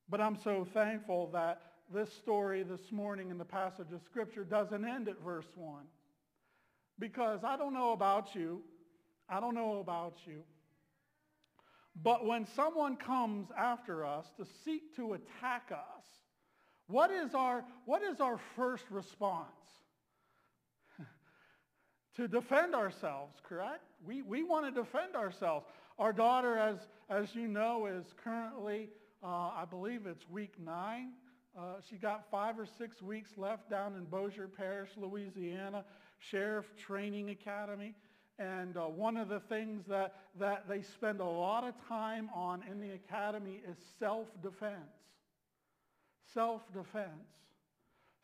But 0.09 0.23
I'm 0.23 0.37
so 0.43 0.67
thankful 0.73 1.29
that 1.35 1.61
this 1.93 2.11
story 2.11 2.63
this 2.63 2.91
morning 2.91 3.31
in 3.31 3.37
the 3.37 3.45
passage 3.45 3.93
of 3.93 4.01
Scripture 4.03 4.45
doesn't 4.45 4.83
end 4.83 5.09
at 5.09 5.21
verse 5.23 5.47
1. 5.55 5.83
Because 6.99 7.45
I 7.45 7.59
don't 7.59 7.75
know 7.75 7.93
about 7.93 8.35
you. 8.35 8.63
I 9.29 9.41
don't 9.41 9.55
know 9.55 9.79
about 9.79 10.17
you. 10.27 10.43
But 12.03 12.25
when 12.25 12.47
someone 12.47 12.97
comes 12.97 13.49
after 13.59 14.07
us 14.07 14.25
to 14.39 14.47
seek 14.65 14.97
to 14.97 15.13
attack 15.13 15.71
us, 15.71 16.05
what 16.87 17.11
is 17.11 17.35
our, 17.35 17.63
what 17.85 18.03
is 18.03 18.21
our 18.21 18.41
first 18.57 18.85
response? 18.91 19.49
to 22.17 22.27
defend 22.27 22.75
ourselves, 22.75 23.39
correct? 23.47 23.83
We, 24.07 24.23
we 24.23 24.43
want 24.43 24.75
to 24.75 24.81
defend 24.81 25.15
ourselves. 25.15 25.67
Our 26.03 26.13
daughter, 26.13 26.59
as, 26.59 26.77
as 27.09 27.35
you 27.35 27.47
know, 27.49 27.87
is 27.87 28.05
currently, 28.23 28.89
uh, 29.23 29.27
I 29.27 29.65
believe 29.71 30.07
it's 30.07 30.29
week 30.29 30.55
nine 30.59 31.13
uh, 31.57 31.75
she 31.89 31.97
got 31.97 32.31
five 32.31 32.59
or 32.59 32.67
six 32.67 33.03
weeks 33.03 33.31
left 33.37 33.69
down 33.69 33.95
in 33.95 34.05
Bossier 34.05 34.49
Parish, 34.49 34.91
Louisiana, 34.97 35.85
Sheriff 36.19 36.65
Training 36.77 37.31
Academy. 37.31 37.95
And 38.39 38.77
uh, 38.77 38.85
one 38.85 39.19
of 39.19 39.29
the 39.29 39.41
things 39.41 39.85
that, 39.89 40.15
that 40.39 40.67
they 40.67 40.81
spend 40.81 41.21
a 41.21 41.25
lot 41.25 41.65
of 41.65 41.75
time 41.87 42.31
on 42.35 42.63
in 42.71 42.81
the 42.81 42.93
academy 42.93 43.61
is 43.69 43.77
self-defense. 43.99 44.79
Self-defense. 46.33 47.29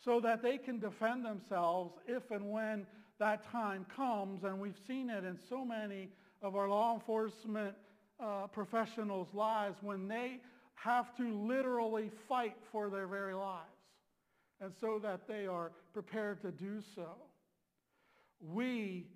So 0.02 0.20
that 0.20 0.42
they 0.42 0.56
can 0.56 0.78
defend 0.78 1.26
themselves 1.26 1.98
if 2.06 2.30
and 2.30 2.50
when 2.50 2.86
that 3.18 3.50
time 3.52 3.84
comes. 3.94 4.44
And 4.44 4.58
we've 4.58 4.78
seen 4.86 5.10
it 5.10 5.24
in 5.24 5.38
so 5.50 5.66
many 5.66 6.08
of 6.42 6.56
our 6.56 6.68
law 6.68 6.94
enforcement 6.94 7.74
uh, 8.20 8.46
professionals' 8.48 9.28
lives 9.34 9.78
when 9.82 10.08
they 10.08 10.40
have 10.74 11.16
to 11.16 11.34
literally 11.46 12.10
fight 12.28 12.56
for 12.70 12.88
their 12.88 13.06
very 13.06 13.34
lives. 13.34 13.64
And 14.60 14.72
so 14.80 14.98
that 15.02 15.28
they 15.28 15.46
are 15.46 15.72
prepared 15.92 16.40
to 16.42 16.50
do 16.50 16.80
so. 16.94 17.08
We, 18.40 19.06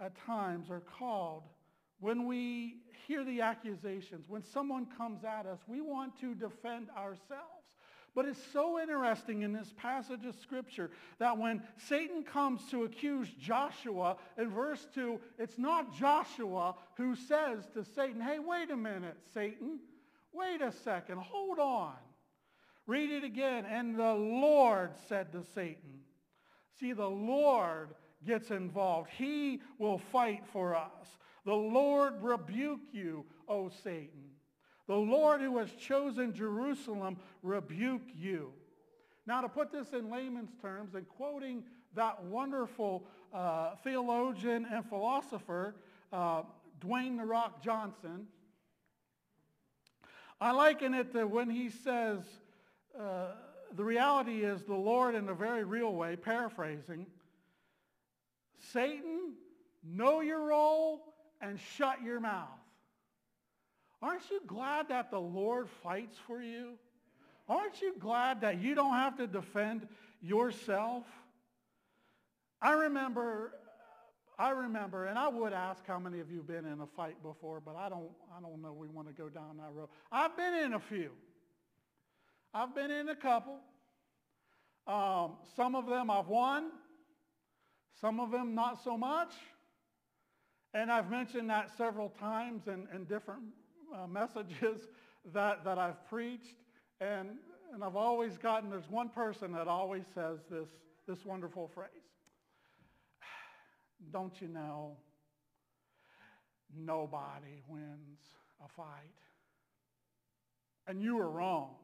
at 0.00 0.12
times, 0.26 0.70
are 0.70 0.82
called, 0.98 1.44
when 2.00 2.26
we 2.26 2.76
hear 3.06 3.24
the 3.24 3.40
accusations, 3.42 4.26
when 4.28 4.42
someone 4.42 4.86
comes 4.96 5.24
at 5.24 5.46
us, 5.46 5.58
we 5.66 5.80
want 5.80 6.18
to 6.20 6.34
defend 6.34 6.88
ourselves. 6.96 7.59
But 8.14 8.24
it's 8.24 8.42
so 8.52 8.80
interesting 8.80 9.42
in 9.42 9.52
this 9.52 9.72
passage 9.76 10.24
of 10.26 10.34
Scripture 10.42 10.90
that 11.18 11.38
when 11.38 11.62
Satan 11.88 12.24
comes 12.24 12.60
to 12.70 12.84
accuse 12.84 13.28
Joshua 13.40 14.16
in 14.36 14.50
verse 14.50 14.86
2, 14.94 15.20
it's 15.38 15.58
not 15.58 15.96
Joshua 15.96 16.74
who 16.96 17.14
says 17.14 17.68
to 17.74 17.84
Satan, 17.84 18.20
hey, 18.20 18.38
wait 18.38 18.70
a 18.70 18.76
minute, 18.76 19.16
Satan. 19.32 19.78
Wait 20.32 20.60
a 20.60 20.72
second, 20.72 21.18
hold 21.18 21.58
on. 21.58 21.94
Read 22.86 23.10
it 23.10 23.22
again. 23.22 23.64
And 23.66 23.96
the 23.96 24.14
Lord 24.14 24.90
said 25.08 25.30
to 25.32 25.44
Satan. 25.54 26.00
See, 26.80 26.92
the 26.92 27.08
Lord 27.08 27.90
gets 28.26 28.50
involved. 28.50 29.10
He 29.16 29.60
will 29.78 29.98
fight 29.98 30.42
for 30.52 30.74
us. 30.74 31.18
The 31.44 31.54
Lord 31.54 32.14
rebuke 32.20 32.80
you, 32.92 33.24
O 33.48 33.70
Satan. 33.82 34.29
The 34.90 34.96
Lord 34.96 35.40
who 35.40 35.56
has 35.58 35.70
chosen 35.70 36.34
Jerusalem 36.34 37.16
rebuke 37.44 38.08
you. 38.12 38.50
Now, 39.24 39.40
to 39.40 39.48
put 39.48 39.70
this 39.70 39.92
in 39.92 40.10
layman's 40.10 40.50
terms 40.60 40.96
and 40.96 41.08
quoting 41.08 41.62
that 41.94 42.24
wonderful 42.24 43.04
uh, 43.32 43.76
theologian 43.84 44.66
and 44.68 44.84
philosopher, 44.84 45.76
uh, 46.12 46.42
Dwayne 46.80 47.18
The 47.18 47.24
Rock 47.24 47.62
Johnson, 47.62 48.26
I 50.40 50.50
liken 50.50 50.92
it 50.94 51.12
to 51.12 51.24
when 51.24 51.48
he 51.48 51.70
says, 51.70 52.18
uh, 52.98 53.26
the 53.76 53.84
reality 53.84 54.42
is 54.42 54.64
the 54.64 54.74
Lord 54.74 55.14
in 55.14 55.28
a 55.28 55.34
very 55.34 55.62
real 55.62 55.94
way, 55.94 56.16
paraphrasing, 56.16 57.06
Satan, 58.72 59.34
know 59.84 60.20
your 60.20 60.48
role 60.48 61.14
and 61.40 61.60
shut 61.60 62.02
your 62.02 62.18
mouth. 62.18 62.59
Aren't 64.02 64.30
you 64.30 64.40
glad 64.46 64.88
that 64.88 65.10
the 65.10 65.20
Lord 65.20 65.68
fights 65.82 66.16
for 66.26 66.40
you? 66.40 66.78
Aren't 67.48 67.82
you 67.82 67.94
glad 67.98 68.40
that 68.40 68.60
you 68.60 68.74
don't 68.74 68.94
have 68.94 69.16
to 69.16 69.26
defend 69.26 69.86
yourself? 70.22 71.04
I 72.62 72.72
remember, 72.72 73.52
I 74.38 74.50
remember, 74.50 75.06
and 75.06 75.18
I 75.18 75.28
would 75.28 75.52
ask 75.52 75.86
how 75.86 75.98
many 75.98 76.20
of 76.20 76.30
you 76.30 76.38
have 76.38 76.46
been 76.46 76.64
in 76.64 76.80
a 76.80 76.86
fight 76.86 77.22
before, 77.22 77.60
but 77.60 77.76
I 77.76 77.88
don't, 77.88 78.10
I 78.36 78.40
don't 78.40 78.62
know 78.62 78.72
we 78.72 78.88
want 78.88 79.08
to 79.08 79.14
go 79.14 79.28
down 79.28 79.56
that 79.58 79.72
road. 79.74 79.88
I've 80.10 80.36
been 80.36 80.54
in 80.54 80.74
a 80.74 80.80
few. 80.80 81.10
I've 82.54 82.74
been 82.74 82.90
in 82.90 83.08
a 83.08 83.16
couple. 83.16 83.58
Um, 84.86 85.32
some 85.56 85.74
of 85.74 85.86
them 85.86 86.10
I've 86.10 86.28
won. 86.28 86.70
Some 88.00 88.18
of 88.18 88.30
them 88.30 88.54
not 88.54 88.82
so 88.82 88.96
much. 88.96 89.32
And 90.72 90.90
I've 90.90 91.10
mentioned 91.10 91.50
that 91.50 91.76
several 91.76 92.08
times 92.08 92.66
in, 92.66 92.86
in 92.94 93.04
different 93.04 93.42
uh, 93.94 94.06
messages 94.06 94.88
that, 95.32 95.64
that 95.64 95.78
I've 95.78 96.06
preached. 96.08 96.56
And, 97.00 97.30
and 97.72 97.84
I've 97.84 97.96
always 97.96 98.36
gotten, 98.38 98.70
there's 98.70 98.90
one 98.90 99.08
person 99.08 99.52
that 99.52 99.68
always 99.68 100.04
says 100.14 100.38
this, 100.50 100.68
this 101.06 101.24
wonderful 101.24 101.68
phrase. 101.74 101.88
Don't 104.12 104.40
you 104.40 104.48
know, 104.48 104.96
nobody 106.76 107.62
wins 107.68 108.20
a 108.64 108.68
fight. 108.68 108.86
And 110.86 111.02
you 111.02 111.18
are 111.20 111.30
wrong. 111.30 111.74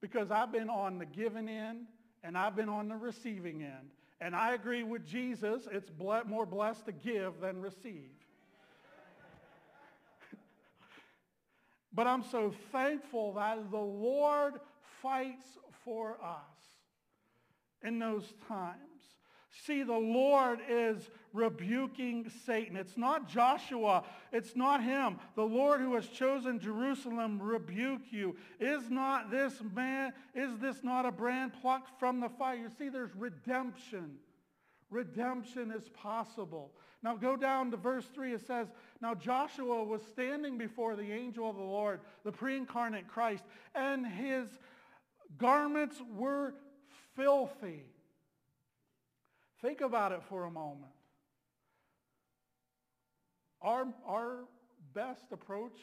Because 0.00 0.30
I've 0.30 0.52
been 0.52 0.68
on 0.68 0.98
the 0.98 1.06
giving 1.06 1.48
end 1.48 1.86
and 2.22 2.36
I've 2.36 2.56
been 2.56 2.68
on 2.68 2.88
the 2.88 2.96
receiving 2.96 3.62
end. 3.62 3.90
And 4.20 4.34
I 4.34 4.54
agree 4.54 4.82
with 4.82 5.04
Jesus, 5.06 5.68
it's 5.70 5.90
more 5.98 6.46
blessed 6.46 6.86
to 6.86 6.92
give 6.92 7.40
than 7.40 7.60
receive. 7.60 8.10
But 11.94 12.06
I'm 12.06 12.24
so 12.24 12.52
thankful 12.72 13.34
that 13.34 13.70
the 13.70 13.76
Lord 13.76 14.54
fights 15.02 15.46
for 15.84 16.16
us 16.22 16.64
in 17.82 17.98
those 17.98 18.32
times. 18.48 18.78
See, 19.62 19.84
the 19.84 19.92
Lord 19.92 20.58
is 20.68 21.10
rebuking 21.32 22.28
Satan. 22.44 22.76
It's 22.76 22.96
not 22.96 23.28
Joshua. 23.28 24.02
It's 24.32 24.56
not 24.56 24.82
him. 24.82 25.18
The 25.36 25.44
Lord 25.44 25.80
who 25.80 25.94
has 25.94 26.08
chosen 26.08 26.58
Jerusalem 26.58 27.40
rebuke 27.40 28.10
you. 28.10 28.34
Is 28.58 28.90
not 28.90 29.30
this 29.30 29.54
man, 29.74 30.12
is 30.34 30.58
this 30.58 30.82
not 30.82 31.06
a 31.06 31.12
brand 31.12 31.52
plucked 31.60 32.00
from 32.00 32.18
the 32.18 32.28
fire? 32.28 32.56
You 32.56 32.70
see, 32.76 32.88
there's 32.88 33.14
redemption. 33.14 34.16
Redemption 34.90 35.70
is 35.70 35.88
possible. 35.90 36.72
Now 37.04 37.14
go 37.16 37.36
down 37.36 37.70
to 37.70 37.76
verse 37.76 38.06
3. 38.14 38.32
It 38.32 38.46
says, 38.46 38.66
Now 39.02 39.14
Joshua 39.14 39.84
was 39.84 40.00
standing 40.10 40.56
before 40.56 40.96
the 40.96 41.12
angel 41.12 41.48
of 41.48 41.56
the 41.56 41.62
Lord, 41.62 42.00
the 42.24 42.32
pre-incarnate 42.32 43.08
Christ, 43.08 43.44
and 43.74 44.06
his 44.06 44.48
garments 45.36 46.00
were 46.16 46.54
filthy. 47.14 47.84
Think 49.60 49.82
about 49.82 50.12
it 50.12 50.22
for 50.30 50.44
a 50.44 50.50
moment. 50.50 50.92
Our, 53.60 53.86
our 54.06 54.38
best 54.94 55.26
approach 55.30 55.76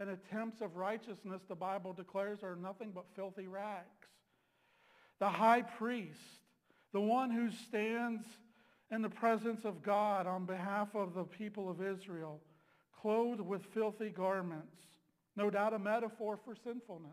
and 0.00 0.08
attempts 0.08 0.62
of 0.62 0.76
righteousness, 0.76 1.42
the 1.46 1.54
Bible 1.54 1.92
declares, 1.92 2.42
are 2.42 2.56
nothing 2.56 2.90
but 2.94 3.04
filthy 3.14 3.48
rags. 3.48 3.84
The 5.20 5.28
high 5.28 5.62
priest, 5.62 6.18
the 6.92 7.00
one 7.02 7.30
who 7.30 7.50
stands 7.50 8.24
in 8.90 9.02
the 9.02 9.08
presence 9.08 9.64
of 9.64 9.82
God 9.82 10.26
on 10.26 10.44
behalf 10.44 10.88
of 10.94 11.14
the 11.14 11.24
people 11.24 11.70
of 11.70 11.82
Israel, 11.82 12.40
clothed 13.00 13.40
with 13.40 13.62
filthy 13.72 14.10
garments, 14.10 14.76
no 15.36 15.50
doubt 15.50 15.74
a 15.74 15.78
metaphor 15.78 16.38
for 16.44 16.54
sinfulness. 16.64 17.12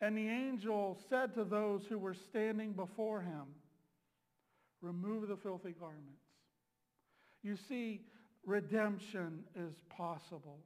And 0.00 0.16
the 0.16 0.28
angel 0.28 0.98
said 1.08 1.34
to 1.34 1.44
those 1.44 1.82
who 1.88 1.98
were 1.98 2.14
standing 2.14 2.72
before 2.72 3.20
him, 3.20 3.46
Remove 4.80 5.26
the 5.26 5.36
filthy 5.36 5.74
garments. 5.78 6.22
You 7.42 7.56
see, 7.68 8.02
redemption 8.46 9.40
is 9.56 9.74
possible. 9.88 10.58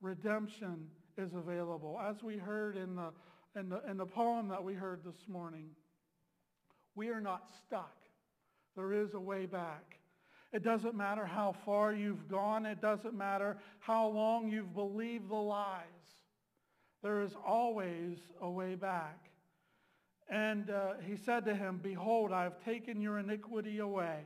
Redemption 0.00 0.88
is 1.16 1.30
available. 1.32 2.00
As 2.00 2.22
we 2.24 2.36
heard 2.38 2.76
in 2.76 2.96
the, 2.96 3.10
in 3.58 3.68
the, 3.68 3.82
in 3.88 3.96
the 3.98 4.06
poem 4.06 4.48
that 4.48 4.64
we 4.64 4.74
heard 4.74 5.04
this 5.04 5.28
morning, 5.28 5.66
we 6.96 7.08
are 7.08 7.20
not 7.20 7.44
stuck. 7.66 7.94
There 8.76 8.92
is 8.92 9.14
a 9.14 9.20
way 9.20 9.46
back. 9.46 9.98
It 10.52 10.62
doesn't 10.62 10.94
matter 10.94 11.26
how 11.26 11.56
far 11.64 11.92
you've 11.92 12.28
gone. 12.28 12.64
It 12.64 12.80
doesn't 12.80 13.14
matter 13.14 13.56
how 13.80 14.06
long 14.08 14.48
you've 14.48 14.74
believed 14.74 15.28
the 15.28 15.34
lies. 15.34 15.82
There 17.02 17.22
is 17.22 17.32
always 17.46 18.18
a 18.40 18.48
way 18.48 18.76
back. 18.76 19.30
And 20.30 20.70
uh, 20.70 20.94
he 21.06 21.16
said 21.16 21.44
to 21.46 21.54
him, 21.54 21.80
Behold, 21.82 22.32
I 22.32 22.44
have 22.44 22.64
taken 22.64 23.00
your 23.00 23.18
iniquity 23.18 23.78
away. 23.78 24.20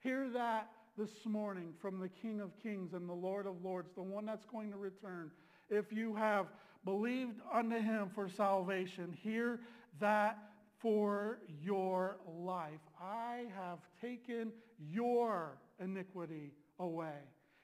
Hear 0.00 0.28
that 0.34 0.70
this 0.96 1.10
morning 1.24 1.72
from 1.80 1.98
the 1.98 2.08
King 2.08 2.40
of 2.40 2.50
Kings 2.62 2.92
and 2.92 3.08
the 3.08 3.14
Lord 3.14 3.46
of 3.46 3.64
Lords, 3.64 3.90
the 3.96 4.02
one 4.02 4.26
that's 4.26 4.44
going 4.44 4.70
to 4.70 4.76
return. 4.76 5.30
If 5.70 5.90
you 5.90 6.14
have 6.14 6.46
believed 6.84 7.40
unto 7.52 7.80
him 7.80 8.10
for 8.14 8.28
salvation, 8.28 9.16
hear 9.20 9.60
that 10.00 10.38
for 10.78 11.38
your 11.62 12.18
life. 12.26 12.80
I 13.00 13.44
have 13.56 13.78
taken 14.00 14.52
your 14.78 15.58
iniquity 15.80 16.52
away. 16.78 17.20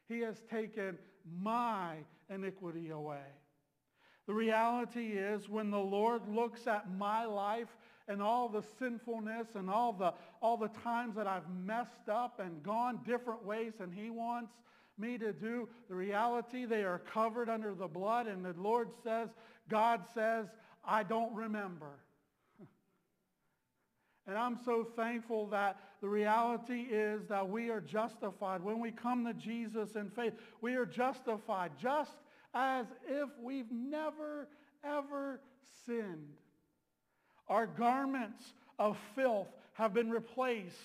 He 0.09 0.21
has 0.21 0.43
taken 0.51 0.99
my 1.41 1.97
iniquity 2.29 2.91
away. 2.91 3.27
The 4.27 4.35
reality 4.35 5.13
is 5.13 5.49
when 5.49 5.71
the 5.71 5.79
Lord 5.79 6.23
looks 6.29 6.67
at 6.67 6.91
my 6.97 7.25
life 7.25 7.69
and 8.09 8.23
all 8.23 8.49
the 8.49 8.63
sinfulness 8.79 9.49
and 9.55 9.71
all 9.71 9.93
the, 9.93 10.15
all 10.41 10.57
the 10.57 10.71
times 10.83 11.17
that 11.17 11.27
I've 11.27 11.49
messed 11.65 12.09
up 12.09 12.41
and 12.41 12.63
gone 12.63 13.01
different 13.07 13.45
ways 13.45 13.73
than 13.79 13.93
he 13.93 14.11
wants 14.11 14.53
me 14.99 15.17
to 15.19 15.33
do, 15.33 15.69
the 15.89 15.95
reality 15.95 16.65
they 16.65 16.83
are 16.83 17.01
covered 17.13 17.49
under 17.49 17.75
the 17.75 17.87
blood 17.87 18.27
and 18.27 18.45
the 18.45 18.55
Lord 18.57 18.91
says, 19.03 19.29
God 19.69 20.03
says, 20.15 20.47
I 20.85 21.03
don't 21.03 21.35
remember. 21.35 21.99
And 24.31 24.39
I'm 24.39 24.59
so 24.65 24.87
thankful 24.95 25.49
that 25.49 25.81
the 26.01 26.09
reality 26.09 26.87
is 26.89 27.27
that 27.27 27.49
we 27.49 27.69
are 27.69 27.81
justified. 27.81 28.63
When 28.63 28.79
we 28.79 28.93
come 28.93 29.25
to 29.25 29.35
Jesus 29.35 29.97
in 29.97 30.09
faith, 30.09 30.35
we 30.61 30.77
are 30.77 30.87
justified 30.87 31.73
just 31.77 32.13
as 32.55 32.87
if 33.09 33.29
we've 33.43 33.73
never, 33.73 34.47
ever 34.85 35.41
sinned. 35.85 36.37
Our 37.49 37.67
garments 37.67 38.55
of 38.79 38.97
filth 39.17 39.49
have 39.73 39.93
been 39.93 40.11
replaced 40.11 40.77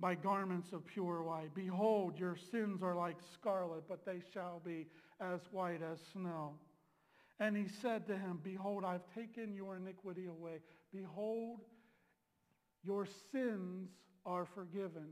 by 0.00 0.14
garments 0.14 0.72
of 0.72 0.86
pure 0.86 1.22
white. 1.22 1.54
Behold, 1.54 2.18
your 2.18 2.36
sins 2.50 2.82
are 2.82 2.96
like 2.96 3.16
scarlet, 3.34 3.84
but 3.86 4.06
they 4.06 4.22
shall 4.32 4.62
be 4.64 4.86
as 5.20 5.40
white 5.50 5.82
as 5.82 5.98
snow. 6.10 6.54
And 7.38 7.54
he 7.54 7.68
said 7.68 8.06
to 8.06 8.16
him, 8.16 8.40
Behold, 8.42 8.82
I've 8.82 9.06
taken 9.14 9.54
your 9.54 9.76
iniquity 9.76 10.24
away. 10.24 10.60
Behold, 10.92 11.60
your 12.82 13.06
sins 13.32 13.90
are 14.24 14.44
forgiven, 14.44 15.08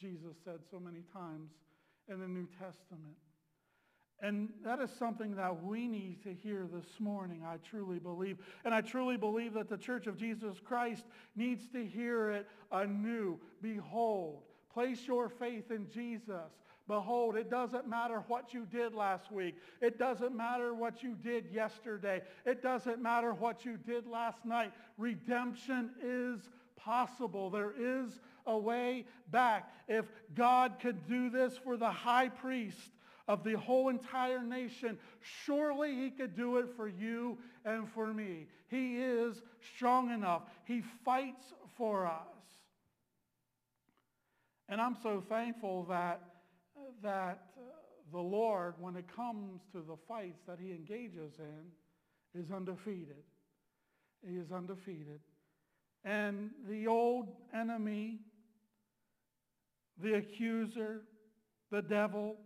Jesus 0.00 0.36
said 0.44 0.60
so 0.70 0.78
many 0.78 1.02
times 1.12 1.50
in 2.08 2.20
the 2.20 2.28
New 2.28 2.46
Testament. 2.58 3.16
And 4.20 4.48
that 4.64 4.80
is 4.80 4.90
something 4.90 5.34
that 5.36 5.62
we 5.62 5.86
need 5.86 6.22
to 6.22 6.32
hear 6.32 6.66
this 6.72 6.86
morning, 6.98 7.42
I 7.46 7.58
truly 7.58 7.98
believe. 7.98 8.38
And 8.64 8.74
I 8.74 8.80
truly 8.80 9.18
believe 9.18 9.52
that 9.54 9.68
the 9.68 9.76
Church 9.76 10.06
of 10.06 10.16
Jesus 10.16 10.56
Christ 10.64 11.04
needs 11.34 11.68
to 11.68 11.84
hear 11.84 12.30
it 12.30 12.46
anew. 12.72 13.38
Behold, 13.60 14.42
place 14.72 15.06
your 15.06 15.28
faith 15.28 15.70
in 15.70 15.86
Jesus. 15.90 16.50
Behold, 16.88 17.36
it 17.36 17.50
doesn't 17.50 17.88
matter 17.88 18.22
what 18.28 18.54
you 18.54 18.64
did 18.64 18.94
last 18.94 19.32
week. 19.32 19.56
It 19.80 19.98
doesn't 19.98 20.36
matter 20.36 20.72
what 20.72 21.02
you 21.02 21.16
did 21.16 21.46
yesterday. 21.52 22.22
It 22.44 22.62
doesn't 22.62 23.02
matter 23.02 23.34
what 23.34 23.64
you 23.64 23.76
did 23.76 24.06
last 24.06 24.44
night. 24.44 24.72
Redemption 24.96 25.90
is 26.00 26.40
possible. 26.76 27.50
There 27.50 27.72
is 27.76 28.20
a 28.46 28.56
way 28.56 29.04
back. 29.32 29.72
If 29.88 30.04
God 30.34 30.76
could 30.80 31.08
do 31.08 31.28
this 31.28 31.58
for 31.64 31.76
the 31.76 31.90
high 31.90 32.28
priest 32.28 32.92
of 33.26 33.42
the 33.42 33.54
whole 33.54 33.88
entire 33.88 34.42
nation, 34.42 34.96
surely 35.44 35.92
he 35.94 36.10
could 36.10 36.36
do 36.36 36.58
it 36.58 36.68
for 36.76 36.86
you 36.86 37.38
and 37.64 37.88
for 37.88 38.14
me. 38.14 38.46
He 38.68 38.98
is 38.98 39.42
strong 39.74 40.12
enough. 40.12 40.42
He 40.64 40.82
fights 41.04 41.52
for 41.76 42.06
us. 42.06 42.22
And 44.68 44.80
I'm 44.80 44.96
so 45.02 45.20
thankful 45.28 45.84
that, 45.88 46.20
that 47.02 47.42
uh, 47.56 47.62
the 48.12 48.18
Lord, 48.18 48.74
when 48.78 48.96
it 48.96 49.04
comes 49.14 49.60
to 49.72 49.78
the 49.78 49.96
fights 50.08 50.40
that 50.46 50.58
he 50.60 50.70
engages 50.70 51.32
in, 51.38 52.40
is 52.40 52.50
undefeated. 52.50 53.24
He 54.26 54.36
is 54.36 54.52
undefeated. 54.52 55.20
And 56.04 56.50
the 56.68 56.86
old 56.86 57.28
enemy, 57.54 58.20
the 60.02 60.14
accuser, 60.14 61.02
the 61.70 61.82
devil, 61.82 62.36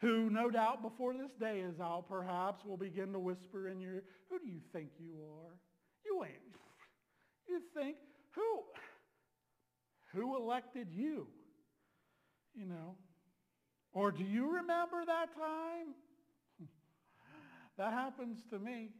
who 0.00 0.30
no 0.30 0.50
doubt 0.50 0.82
before 0.82 1.12
this 1.12 1.32
day 1.38 1.60
is 1.60 1.80
out 1.80 2.06
perhaps 2.08 2.64
will 2.64 2.76
begin 2.76 3.12
to 3.12 3.18
whisper 3.18 3.68
in 3.68 3.80
your, 3.80 4.02
who 4.30 4.38
do 4.38 4.46
you 4.46 4.60
think 4.72 4.88
you 4.98 5.14
are? 5.22 5.56
You 6.04 6.24
ain't. 6.24 6.34
You 7.48 7.60
think, 7.74 7.96
who, 8.36 8.62
who 10.14 10.36
elected 10.36 10.86
you? 10.92 11.26
You 12.54 12.66
know, 12.66 12.96
or 13.92 14.10
do 14.10 14.24
you 14.24 14.56
remember 14.56 15.04
that 15.06 15.34
time? 15.34 15.94
that 17.78 17.92
happens 17.92 18.38
to 18.50 18.58
me. 18.58 18.90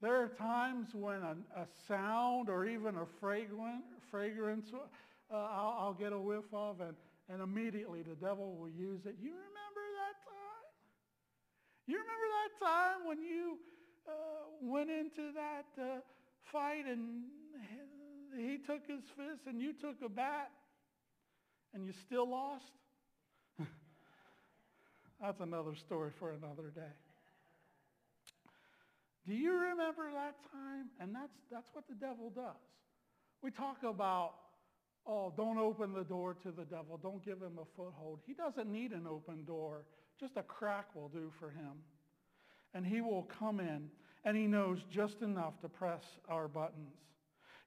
There 0.00 0.22
are 0.22 0.28
times 0.28 0.88
when 0.92 1.22
a, 1.22 1.36
a 1.56 1.66
sound 1.88 2.48
or 2.48 2.66
even 2.66 2.96
a 2.96 3.06
fragrance, 3.20 3.84
fragrance 4.10 4.70
uh, 4.74 5.34
I'll, 5.34 5.76
I'll, 5.80 5.94
get 5.94 6.12
a 6.12 6.18
whiff 6.18 6.44
of, 6.52 6.80
and, 6.80 6.94
and 7.30 7.40
immediately 7.40 8.02
the 8.02 8.14
devil 8.14 8.54
will 8.54 8.68
use 8.68 9.06
it. 9.06 9.16
You 9.20 9.30
remember 9.30 9.84
that 9.96 10.16
time? 10.28 10.64
You 11.86 11.96
remember 11.96 12.28
that 12.36 12.66
time 12.66 13.08
when 13.08 13.22
you 13.22 13.58
uh, 14.06 14.12
went 14.60 14.90
into 14.90 15.32
that 15.32 15.66
uh, 15.80 16.00
fight 16.52 16.84
and 16.86 17.24
he 18.36 18.58
took 18.58 18.86
his 18.86 19.02
fist 19.16 19.46
and 19.46 19.60
you 19.60 19.72
took 19.72 19.96
a 20.04 20.08
bat 20.08 20.50
and 21.74 21.84
you 21.84 21.92
still 22.06 22.28
lost? 22.28 22.64
That's 25.20 25.40
another 25.40 25.74
story 25.74 26.10
for 26.18 26.30
another 26.30 26.70
day. 26.74 26.92
Do 29.26 29.34
you 29.34 29.52
remember 29.52 30.10
that 30.12 30.36
time? 30.52 30.90
And 31.00 31.14
that's, 31.14 31.32
that's 31.50 31.68
what 31.72 31.88
the 31.88 31.94
devil 31.94 32.30
does. 32.34 32.60
We 33.42 33.50
talk 33.50 33.82
about, 33.82 34.34
oh, 35.06 35.32
don't 35.34 35.56
open 35.56 35.94
the 35.94 36.04
door 36.04 36.36
to 36.42 36.50
the 36.50 36.64
devil. 36.64 37.00
Don't 37.02 37.24
give 37.24 37.38
him 37.38 37.58
a 37.58 37.64
foothold. 37.74 38.20
He 38.26 38.34
doesn't 38.34 38.70
need 38.70 38.92
an 38.92 39.06
open 39.08 39.44
door. 39.44 39.84
Just 40.20 40.36
a 40.36 40.42
crack 40.42 40.94
will 40.94 41.08
do 41.08 41.32
for 41.40 41.48
him. 41.48 41.72
And 42.74 42.84
he 42.84 43.00
will 43.00 43.26
come 43.38 43.60
in, 43.60 43.88
and 44.24 44.36
he 44.36 44.46
knows 44.46 44.78
just 44.90 45.22
enough 45.22 45.58
to 45.62 45.68
press 45.68 46.02
our 46.28 46.46
buttons. 46.46 46.96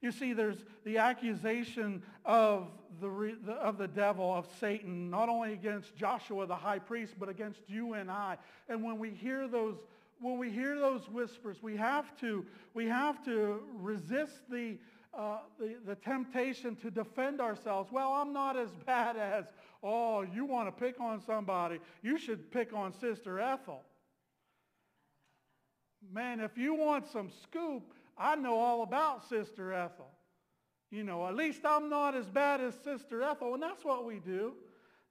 You 0.00 0.12
see, 0.12 0.32
there's 0.32 0.64
the 0.84 0.98
accusation 0.98 2.02
of 2.24 2.68
the, 3.00 3.36
of 3.60 3.78
the 3.78 3.88
devil, 3.88 4.32
of 4.32 4.46
Satan, 4.60 5.10
not 5.10 5.28
only 5.28 5.52
against 5.52 5.96
Joshua 5.96 6.46
the 6.46 6.56
high 6.56 6.78
priest, 6.78 7.14
but 7.18 7.28
against 7.28 7.60
you 7.66 7.94
and 7.94 8.10
I. 8.10 8.38
And 8.68 8.84
when 8.84 8.98
we 8.98 9.10
hear 9.10 9.48
those 9.48 9.76
when 10.20 10.38
we 10.38 10.50
hear 10.50 10.78
those 10.78 11.08
whispers, 11.08 11.62
we 11.62 11.76
have 11.76 12.18
to, 12.20 12.44
we 12.74 12.86
have 12.86 13.24
to 13.24 13.62
resist 13.74 14.40
the, 14.50 14.76
uh, 15.14 15.38
the, 15.58 15.76
the 15.86 15.94
temptation 15.94 16.74
to 16.76 16.90
defend 16.90 17.40
ourselves. 17.40 17.92
Well, 17.92 18.12
I'm 18.12 18.32
not 18.32 18.56
as 18.56 18.70
bad 18.86 19.16
as, 19.16 19.44
oh, 19.82 20.22
you 20.22 20.44
want 20.44 20.68
to 20.68 20.72
pick 20.72 21.00
on 21.00 21.22
somebody. 21.24 21.78
You 22.02 22.18
should 22.18 22.50
pick 22.50 22.72
on 22.72 22.92
Sister 22.98 23.38
Ethel. 23.38 23.82
Man, 26.12 26.40
if 26.40 26.56
you 26.56 26.74
want 26.74 27.06
some 27.08 27.30
scoop, 27.42 27.94
I 28.18 28.34
know 28.36 28.58
all 28.58 28.82
about 28.82 29.28
Sister 29.28 29.72
Ethel. 29.72 30.10
You 30.90 31.04
know, 31.04 31.26
at 31.26 31.36
least 31.36 31.60
I'm 31.64 31.88
not 31.90 32.14
as 32.14 32.26
bad 32.26 32.60
as 32.60 32.74
Sister 32.82 33.22
Ethel. 33.22 33.54
And 33.54 33.62
that's 33.62 33.84
what 33.84 34.04
we 34.04 34.18
do. 34.18 34.54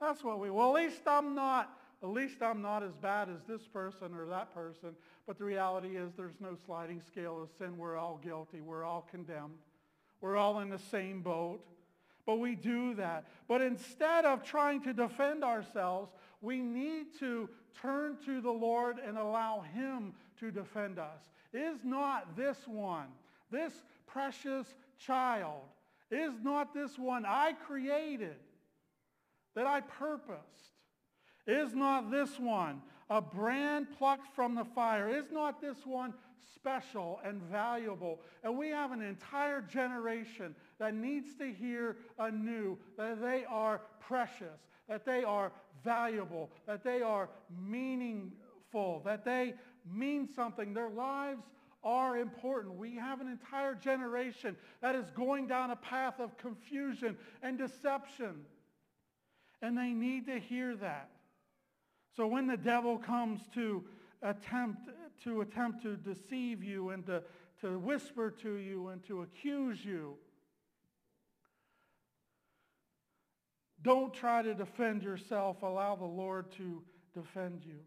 That's 0.02 0.24
what 0.24 0.40
we, 0.40 0.50
well, 0.50 0.76
at 0.76 0.84
least 0.84 1.02
I'm 1.08 1.36
not 1.36 1.74
at 2.04 2.10
least 2.10 2.44
I'm 2.44 2.62
not 2.62 2.84
as 2.84 2.94
bad 2.96 3.28
as 3.28 3.42
this 3.48 3.68
person 3.68 4.14
or 4.14 4.28
that 4.28 4.54
person. 4.54 4.90
But 5.26 5.40
the 5.40 5.46
reality 5.46 5.98
is 5.98 6.12
there's 6.16 6.40
no 6.40 6.56
sliding 6.66 7.02
scale 7.02 7.42
of 7.42 7.50
sin. 7.58 7.78
We're 7.78 7.98
all 7.98 8.20
guilty. 8.24 8.62
We're 8.62 8.84
all 8.84 9.08
condemned. 9.10 9.58
We're 10.22 10.38
all 10.38 10.60
in 10.60 10.70
the 10.70 10.80
same 10.80 11.22
boat. 11.22 11.60
But 12.26 12.40
we 12.40 12.56
do 12.56 12.94
that. 12.96 13.26
But 13.48 13.62
instead 13.62 14.26
of 14.26 14.44
trying 14.44 14.82
to 14.84 14.94
defend 14.94 15.44
ourselves, 15.44 16.12
we 16.42 16.62
need 16.62 17.18
to 17.20 17.50
turn 17.82 18.18
to 18.26 18.42
the 18.42 18.52
Lord 18.52 18.98
and 19.04 19.18
allow 19.18 19.62
him 19.74 20.14
to 20.40 20.52
defend 20.52 21.00
us. 21.00 21.22
Is 21.54 21.80
not 21.84 22.36
this 22.36 22.58
one, 22.66 23.08
this 23.52 23.74
precious 24.06 24.68
child, 25.00 25.62
is 26.12 26.34
not 26.42 26.74
this 26.74 26.98
one 26.98 27.26
I 27.26 27.54
created, 27.54 28.36
that 29.56 29.68
I 29.68 29.82
purposed, 29.82 30.72
is 31.46 31.74
not 31.74 32.12
this 32.12 32.40
one 32.40 32.82
a 33.10 33.22
brand 33.22 33.88
plucked 33.98 34.36
from 34.36 34.56
the 34.56 34.66
fire? 34.66 35.10
Is 35.10 35.32
not 35.32 35.62
this 35.62 35.86
one 35.86 36.14
special 36.54 37.20
and 37.24 37.42
valuable? 37.44 38.20
And 38.44 38.58
we 38.58 38.70
have 38.70 38.92
an 38.92 39.02
entire 39.02 39.62
generation 39.62 40.56
that 40.78 40.94
needs 40.94 41.36
to 41.36 41.52
hear 41.52 41.96
anew 42.20 42.78
that 42.98 43.22
they 43.22 43.46
are 43.46 43.82
precious, 44.00 44.60
that 44.90 45.06
they 45.06 45.24
are 45.24 45.52
valuable, 45.84 46.50
that 46.66 46.84
they 46.84 47.02
are 47.02 47.30
meaningful, 47.66 49.02
that 49.06 49.24
they 49.24 49.54
mean 49.92 50.28
something. 50.36 50.74
Their 50.74 50.90
lives 50.90 51.44
are 51.84 52.18
important. 52.18 52.76
We 52.76 52.96
have 52.96 53.22
an 53.22 53.28
entire 53.28 53.76
generation 53.76 54.56
that 54.82 54.96
is 54.96 55.10
going 55.12 55.48
down 55.48 55.72
a 55.72 55.76
path 55.76 56.20
of 56.20 56.38
confusion 56.38 57.18
and 57.42 57.58
deception. 57.58 58.42
And 59.62 59.78
they 59.78 59.92
need 59.92 60.28
to 60.28 60.40
hear 60.40 60.76
that. 60.76 61.10
So 62.16 62.28
when 62.28 62.48
the 62.48 62.58
devil 62.58 62.98
comes 62.98 63.42
to 63.54 63.84
attempt 64.22 64.90
to 65.24 65.42
attempt 65.42 65.82
to 65.84 65.96
deceive 65.98 66.64
you 66.64 66.90
and 66.90 67.06
to, 67.06 67.24
to 67.62 67.80
whisper 67.80 68.30
to 68.30 68.58
you 68.58 68.90
and 68.90 69.04
to 69.08 69.22
accuse 69.22 69.84
you, 69.84 70.16
don't 73.82 74.14
try 74.14 74.42
to 74.42 74.54
defend 74.54 75.04
yourself. 75.04 75.64
Allow 75.64 75.96
the 75.96 76.06
Lord 76.06 76.52
to 76.54 76.84
defend 77.14 77.64
you. 77.66 77.80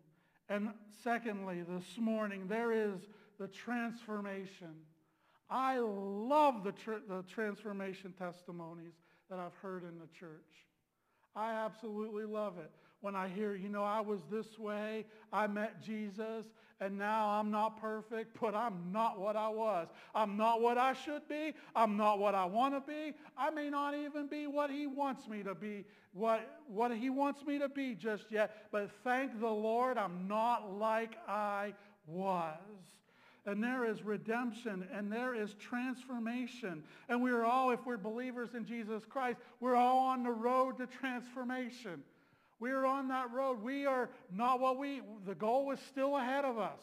And 0.50 0.70
secondly, 1.04 1.62
this 1.62 1.96
morning, 1.96 2.48
there 2.48 2.72
is 2.72 2.98
the 3.38 3.46
transformation. 3.46 4.74
I 5.48 5.78
love 5.78 6.64
the, 6.64 6.72
tr- 6.72 7.06
the 7.08 7.22
transformation 7.22 8.12
testimonies 8.18 8.94
that 9.30 9.38
I've 9.38 9.54
heard 9.62 9.84
in 9.84 9.98
the 9.98 10.08
church. 10.18 10.66
I 11.36 11.52
absolutely 11.52 12.24
love 12.24 12.58
it 12.58 12.72
when 13.00 13.16
I 13.16 13.28
hear, 13.28 13.54
you 13.54 13.68
know, 13.68 13.82
I 13.82 14.00
was 14.00 14.20
this 14.30 14.58
way, 14.58 15.06
I 15.32 15.46
met 15.46 15.82
Jesus, 15.82 16.46
and 16.80 16.98
now 16.98 17.28
I'm 17.28 17.50
not 17.50 17.80
perfect, 17.80 18.38
but 18.40 18.54
I'm 18.54 18.90
not 18.92 19.20
what 19.20 19.36
I 19.36 19.48
was. 19.48 19.88
I'm 20.14 20.36
not 20.36 20.60
what 20.60 20.78
I 20.78 20.94
should 20.94 21.28
be. 21.28 21.54
I'm 21.76 21.96
not 21.96 22.18
what 22.18 22.34
I 22.34 22.46
want 22.46 22.74
to 22.74 22.80
be. 22.80 23.14
I 23.36 23.50
may 23.50 23.68
not 23.68 23.94
even 23.94 24.26
be 24.26 24.46
what 24.46 24.70
he 24.70 24.86
wants 24.86 25.28
me 25.28 25.42
to 25.42 25.54
be, 25.54 25.84
what, 26.12 26.62
what 26.66 26.94
he 26.94 27.10
wants 27.10 27.44
me 27.44 27.58
to 27.58 27.68
be 27.68 27.94
just 27.94 28.24
yet. 28.30 28.68
But 28.72 28.90
thank 29.04 29.40
the 29.40 29.48
Lord, 29.48 29.98
I'm 29.98 30.26
not 30.26 30.72
like 30.72 31.16
I 31.28 31.74
was. 32.06 32.56
And 33.46 33.62
there 33.62 33.84
is 33.84 34.02
redemption 34.02 34.86
and 34.92 35.10
there 35.10 35.34
is 35.34 35.54
transformation. 35.54 36.82
And 37.08 37.22
we're 37.22 37.44
all, 37.44 37.70
if 37.70 37.84
we're 37.86 37.96
believers 37.96 38.50
in 38.54 38.66
Jesus 38.66 39.02
Christ, 39.08 39.38
we're 39.60 39.76
all 39.76 39.98
on 39.98 40.22
the 40.22 40.30
road 40.30 40.78
to 40.78 40.86
transformation. 40.86 42.02
We're 42.60 42.84
on 42.84 43.08
that 43.08 43.32
road. 43.32 43.62
We 43.62 43.86
are 43.86 44.10
not 44.30 44.60
what 44.60 44.78
we, 44.78 45.00
the 45.26 45.34
goal 45.34 45.72
is 45.72 45.80
still 45.88 46.16
ahead 46.16 46.44
of 46.44 46.58
us. 46.58 46.80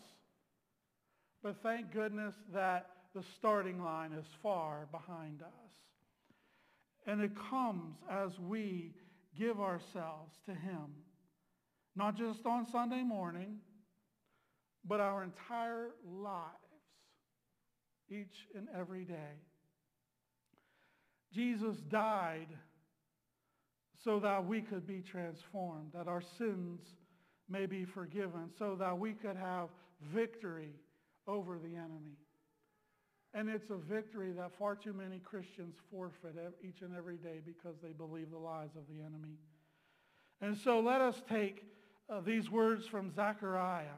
But 1.43 1.61
thank 1.61 1.93
goodness 1.93 2.33
that 2.51 2.87
the 3.13 3.23
starting 3.37 3.83
line 3.83 4.11
is 4.11 4.25
far 4.41 4.87
behind 4.91 5.43
us. 5.43 5.47
And 7.05 7.21
it 7.21 7.31
comes 7.49 7.95
as 8.09 8.31
we 8.39 8.95
give 9.37 9.59
ourselves 9.61 10.33
to 10.47 10.53
him. 10.53 10.87
Not 11.95 12.17
just 12.17 12.45
on 12.45 12.67
Sunday 12.67 13.03
morning, 13.03 13.57
but 14.83 14.99
our 14.99 15.23
entire 15.23 15.91
lives, 16.05 16.47
each 18.09 18.47
and 18.55 18.67
every 18.75 19.05
day. 19.05 19.41
Jesus 21.33 21.77
died 21.89 22.47
so 24.03 24.19
that 24.19 24.45
we 24.45 24.61
could 24.61 24.85
be 24.85 25.01
transformed, 25.01 25.91
that 25.93 26.07
our 26.07 26.21
sins 26.21 26.81
may 27.49 27.65
be 27.65 27.85
forgiven, 27.85 28.49
so 28.57 28.75
that 28.75 28.97
we 28.97 29.13
could 29.13 29.35
have 29.35 29.69
victory 30.13 30.73
over 31.27 31.57
the 31.57 31.75
enemy. 31.75 32.17
And 33.33 33.49
it's 33.49 33.69
a 33.69 33.75
victory 33.75 34.31
that 34.31 34.51
far 34.57 34.75
too 34.75 34.93
many 34.93 35.19
Christians 35.19 35.75
forfeit 35.91 36.35
each 36.63 36.81
and 36.81 36.95
every 36.95 37.17
day 37.17 37.41
because 37.45 37.75
they 37.81 37.91
believe 37.91 38.31
the 38.31 38.37
lies 38.37 38.75
of 38.75 38.83
the 38.87 39.01
enemy. 39.01 39.37
And 40.41 40.57
so 40.57 40.79
let 40.79 41.01
us 41.01 41.21
take 41.29 41.63
uh, 42.09 42.21
these 42.21 42.49
words 42.49 42.87
from 42.87 43.11
Zechariah 43.13 43.97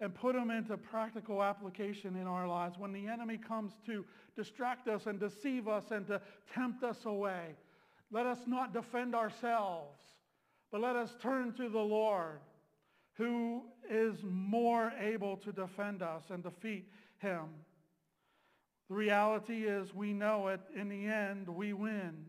and 0.00 0.14
put 0.14 0.34
them 0.34 0.50
into 0.50 0.76
practical 0.76 1.42
application 1.42 2.16
in 2.16 2.26
our 2.26 2.48
lives. 2.48 2.78
When 2.78 2.92
the 2.92 3.06
enemy 3.06 3.38
comes 3.38 3.72
to 3.86 4.04
distract 4.36 4.88
us 4.88 5.06
and 5.06 5.20
deceive 5.20 5.68
us 5.68 5.90
and 5.90 6.06
to 6.08 6.20
tempt 6.52 6.82
us 6.82 7.04
away, 7.04 7.54
let 8.10 8.26
us 8.26 8.38
not 8.46 8.72
defend 8.72 9.14
ourselves, 9.14 9.98
but 10.70 10.80
let 10.80 10.96
us 10.96 11.14
turn 11.20 11.52
to 11.54 11.68
the 11.68 11.78
Lord 11.78 12.40
who 13.14 13.62
is 13.88 14.16
more 14.24 14.92
able 15.00 15.36
to 15.38 15.52
defend 15.52 16.02
us 16.02 16.24
and 16.30 16.42
defeat 16.42 16.88
him. 17.18 17.44
The 18.88 18.94
reality 18.94 19.64
is 19.64 19.94
we 19.94 20.12
know 20.12 20.48
it. 20.48 20.60
In 20.74 20.88
the 20.88 21.06
end, 21.06 21.48
we 21.48 21.72
win. 21.72 22.26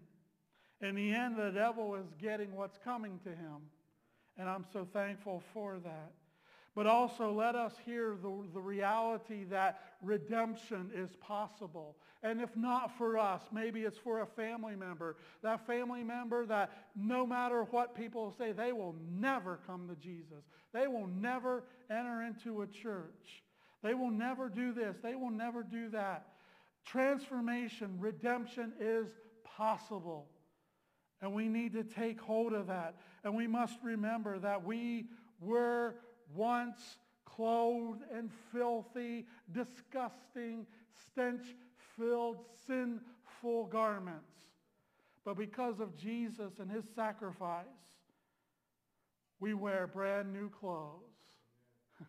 In 0.82 0.96
the 0.96 1.14
end, 1.14 1.38
the 1.38 1.52
devil 1.52 1.96
is 1.96 2.08
getting 2.22 2.56
what's 2.56 2.78
coming 2.84 3.20
to 3.24 3.30
him. 3.30 3.70
And 4.38 4.50
I'm 4.50 4.66
so 4.72 4.88
thankful 4.94 5.42
for 5.54 5.80
that. 5.84 6.12
But 6.76 6.88
also 6.88 7.32
let 7.32 7.56
us 7.56 7.74
hear 7.86 8.18
the, 8.22 8.44
the 8.54 8.60
reality 8.60 9.46
that 9.46 9.80
redemption 10.02 10.92
is 10.94 11.10
possible. 11.22 11.96
And 12.22 12.42
if 12.42 12.56
not 12.58 12.98
for 12.98 13.18
us, 13.18 13.42
maybe 13.54 13.84
it's 13.84 13.98
for 13.98 14.22
a 14.22 14.26
family 14.26 14.76
member. 14.76 15.16
That 15.42 15.66
family 15.66 16.04
member 16.04 16.46
that 16.48 16.72
no 16.94 17.26
matter 17.26 17.64
what 17.72 17.96
people 17.96 18.36
say, 18.38 18.52
they 18.52 18.74
will 18.74 18.96
never 19.10 19.60
come 19.66 19.88
to 19.88 19.96
Jesus. 19.96 20.44
They 20.74 20.88
will 20.88 21.08
never 21.08 21.64
enter 21.90 22.24
into 22.24 22.64
a 22.64 22.68
church. 22.68 23.44
They 23.82 23.94
will 23.94 24.12
never 24.12 24.50
do 24.50 24.74
this. 24.74 24.98
They 25.02 25.16
will 25.16 25.32
never 25.32 25.64
do 25.64 25.90
that. 25.92 26.26
Transformation, 26.86 27.96
redemption 28.00 28.74
is 28.82 29.08
possible. 29.46 30.28
And 31.22 31.34
we 31.34 31.48
need 31.48 31.72
to 31.74 31.84
take 31.84 32.20
hold 32.20 32.54
of 32.54 32.68
that. 32.68 32.96
And 33.24 33.34
we 33.34 33.48
must 33.48 33.78
remember 33.82 34.40
that 34.40 34.66
we 34.66 35.06
were 35.40 35.96
once 36.34 36.98
clothed 37.26 38.04
in 38.18 38.30
filthy, 38.52 39.26
disgusting, 39.52 40.66
stench-filled, 41.12 42.38
sinful 42.68 43.66
garments. 43.68 44.32
But 45.26 45.38
because 45.38 45.80
of 45.80 45.98
Jesus 45.98 46.60
and 46.60 46.70
his 46.72 46.86
sacrifice, 46.96 47.66
we 49.40 49.54
wear 49.54 49.88
brand 49.88 50.32
new 50.32 50.50
clothes. 50.50 51.02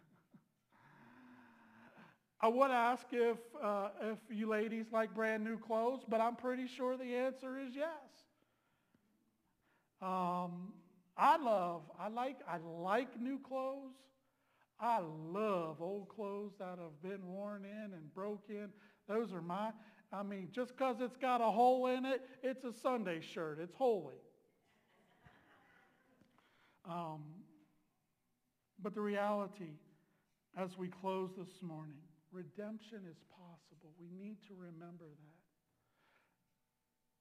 I 2.40 2.48
would 2.48 2.70
ask 2.70 3.06
if, 3.10 3.38
uh, 3.60 3.88
if 4.02 4.18
you 4.30 4.48
ladies 4.48 4.86
like 4.92 5.14
brand 5.14 5.42
new 5.42 5.58
clothes, 5.58 6.02
but 6.08 6.20
I'm 6.20 6.36
pretty 6.36 6.66
sure 6.66 6.96
the 6.96 7.16
answer 7.16 7.58
is 7.58 7.74
yes. 7.74 7.86
Um, 10.02 10.74
I 11.16 11.36
love, 11.38 11.82
I 11.98 12.08
like, 12.08 12.36
I 12.46 12.58
like 12.58 13.20
new 13.20 13.38
clothes. 13.38 13.94
I 14.78 15.00
love 15.00 15.80
old 15.80 16.08
clothes 16.08 16.52
that 16.58 16.78
have 16.78 17.02
been 17.02 17.26
worn 17.26 17.64
in 17.64 17.94
and 17.94 18.14
broke 18.14 18.44
in. 18.50 18.68
Those 19.08 19.32
are 19.32 19.40
my, 19.40 19.70
I 20.12 20.22
mean, 20.22 20.48
just 20.52 20.76
because 20.76 20.96
it's 21.00 21.16
got 21.16 21.40
a 21.40 21.50
hole 21.50 21.86
in 21.86 22.04
it, 22.04 22.20
it's 22.42 22.64
a 22.64 22.72
Sunday 22.72 23.20
shirt. 23.20 23.58
It's 23.60 23.74
holy. 23.74 24.16
Um, 26.88 27.24
but 28.80 28.94
the 28.94 29.00
reality, 29.00 29.72
as 30.56 30.78
we 30.78 30.86
close 30.86 31.30
this 31.36 31.60
morning, 31.60 31.98
redemption 32.30 33.00
is 33.10 33.16
possible. 33.28 33.92
We 33.98 34.06
need 34.16 34.36
to 34.46 34.54
remember 34.54 35.06
that. 35.06 35.36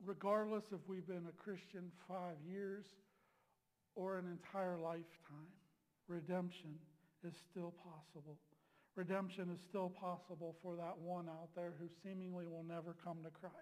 Regardless 0.06 0.66
if 0.72 0.82
we've 0.88 1.08
been 1.08 1.26
a 1.28 1.44
Christian 1.44 1.92
five 2.08 2.36
years 2.48 2.86
or 3.96 4.18
an 4.18 4.26
entire 4.28 4.78
lifetime, 4.78 5.50
redemption 6.08 6.76
is 7.24 7.34
still 7.50 7.74
possible. 7.84 8.38
Redemption 8.96 9.50
is 9.54 9.60
still 9.68 9.90
possible 9.90 10.56
for 10.62 10.76
that 10.76 10.98
one 10.98 11.28
out 11.28 11.50
there 11.56 11.74
who 11.80 11.88
seemingly 12.04 12.46
will 12.48 12.64
never 12.68 12.96
come 13.04 13.18
to 13.24 13.30
Christ. 13.30 13.56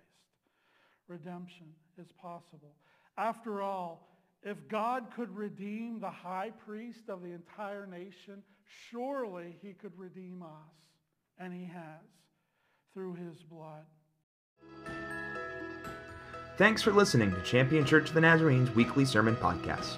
Redemption 1.07 1.67
is 1.97 2.07
possible. 2.21 2.75
After 3.17 3.61
all, 3.61 4.09
if 4.43 4.57
God 4.67 5.05
could 5.15 5.35
redeem 5.35 5.99
the 5.99 6.09
high 6.09 6.51
priest 6.65 7.09
of 7.09 7.21
the 7.21 7.31
entire 7.31 7.87
nation, 7.87 8.43
surely 8.89 9.55
he 9.61 9.73
could 9.73 9.97
redeem 9.97 10.43
us. 10.43 10.75
And 11.39 11.53
he 11.53 11.65
has 11.65 12.01
through 12.93 13.15
his 13.15 13.41
blood. 13.43 13.85
Thanks 16.57 16.83
for 16.83 16.91
listening 16.91 17.31
to 17.31 17.41
Champion 17.41 17.85
Church 17.85 18.09
of 18.09 18.15
the 18.15 18.21
Nazarene's 18.21 18.69
weekly 18.75 19.05
sermon 19.05 19.35
podcast. 19.35 19.97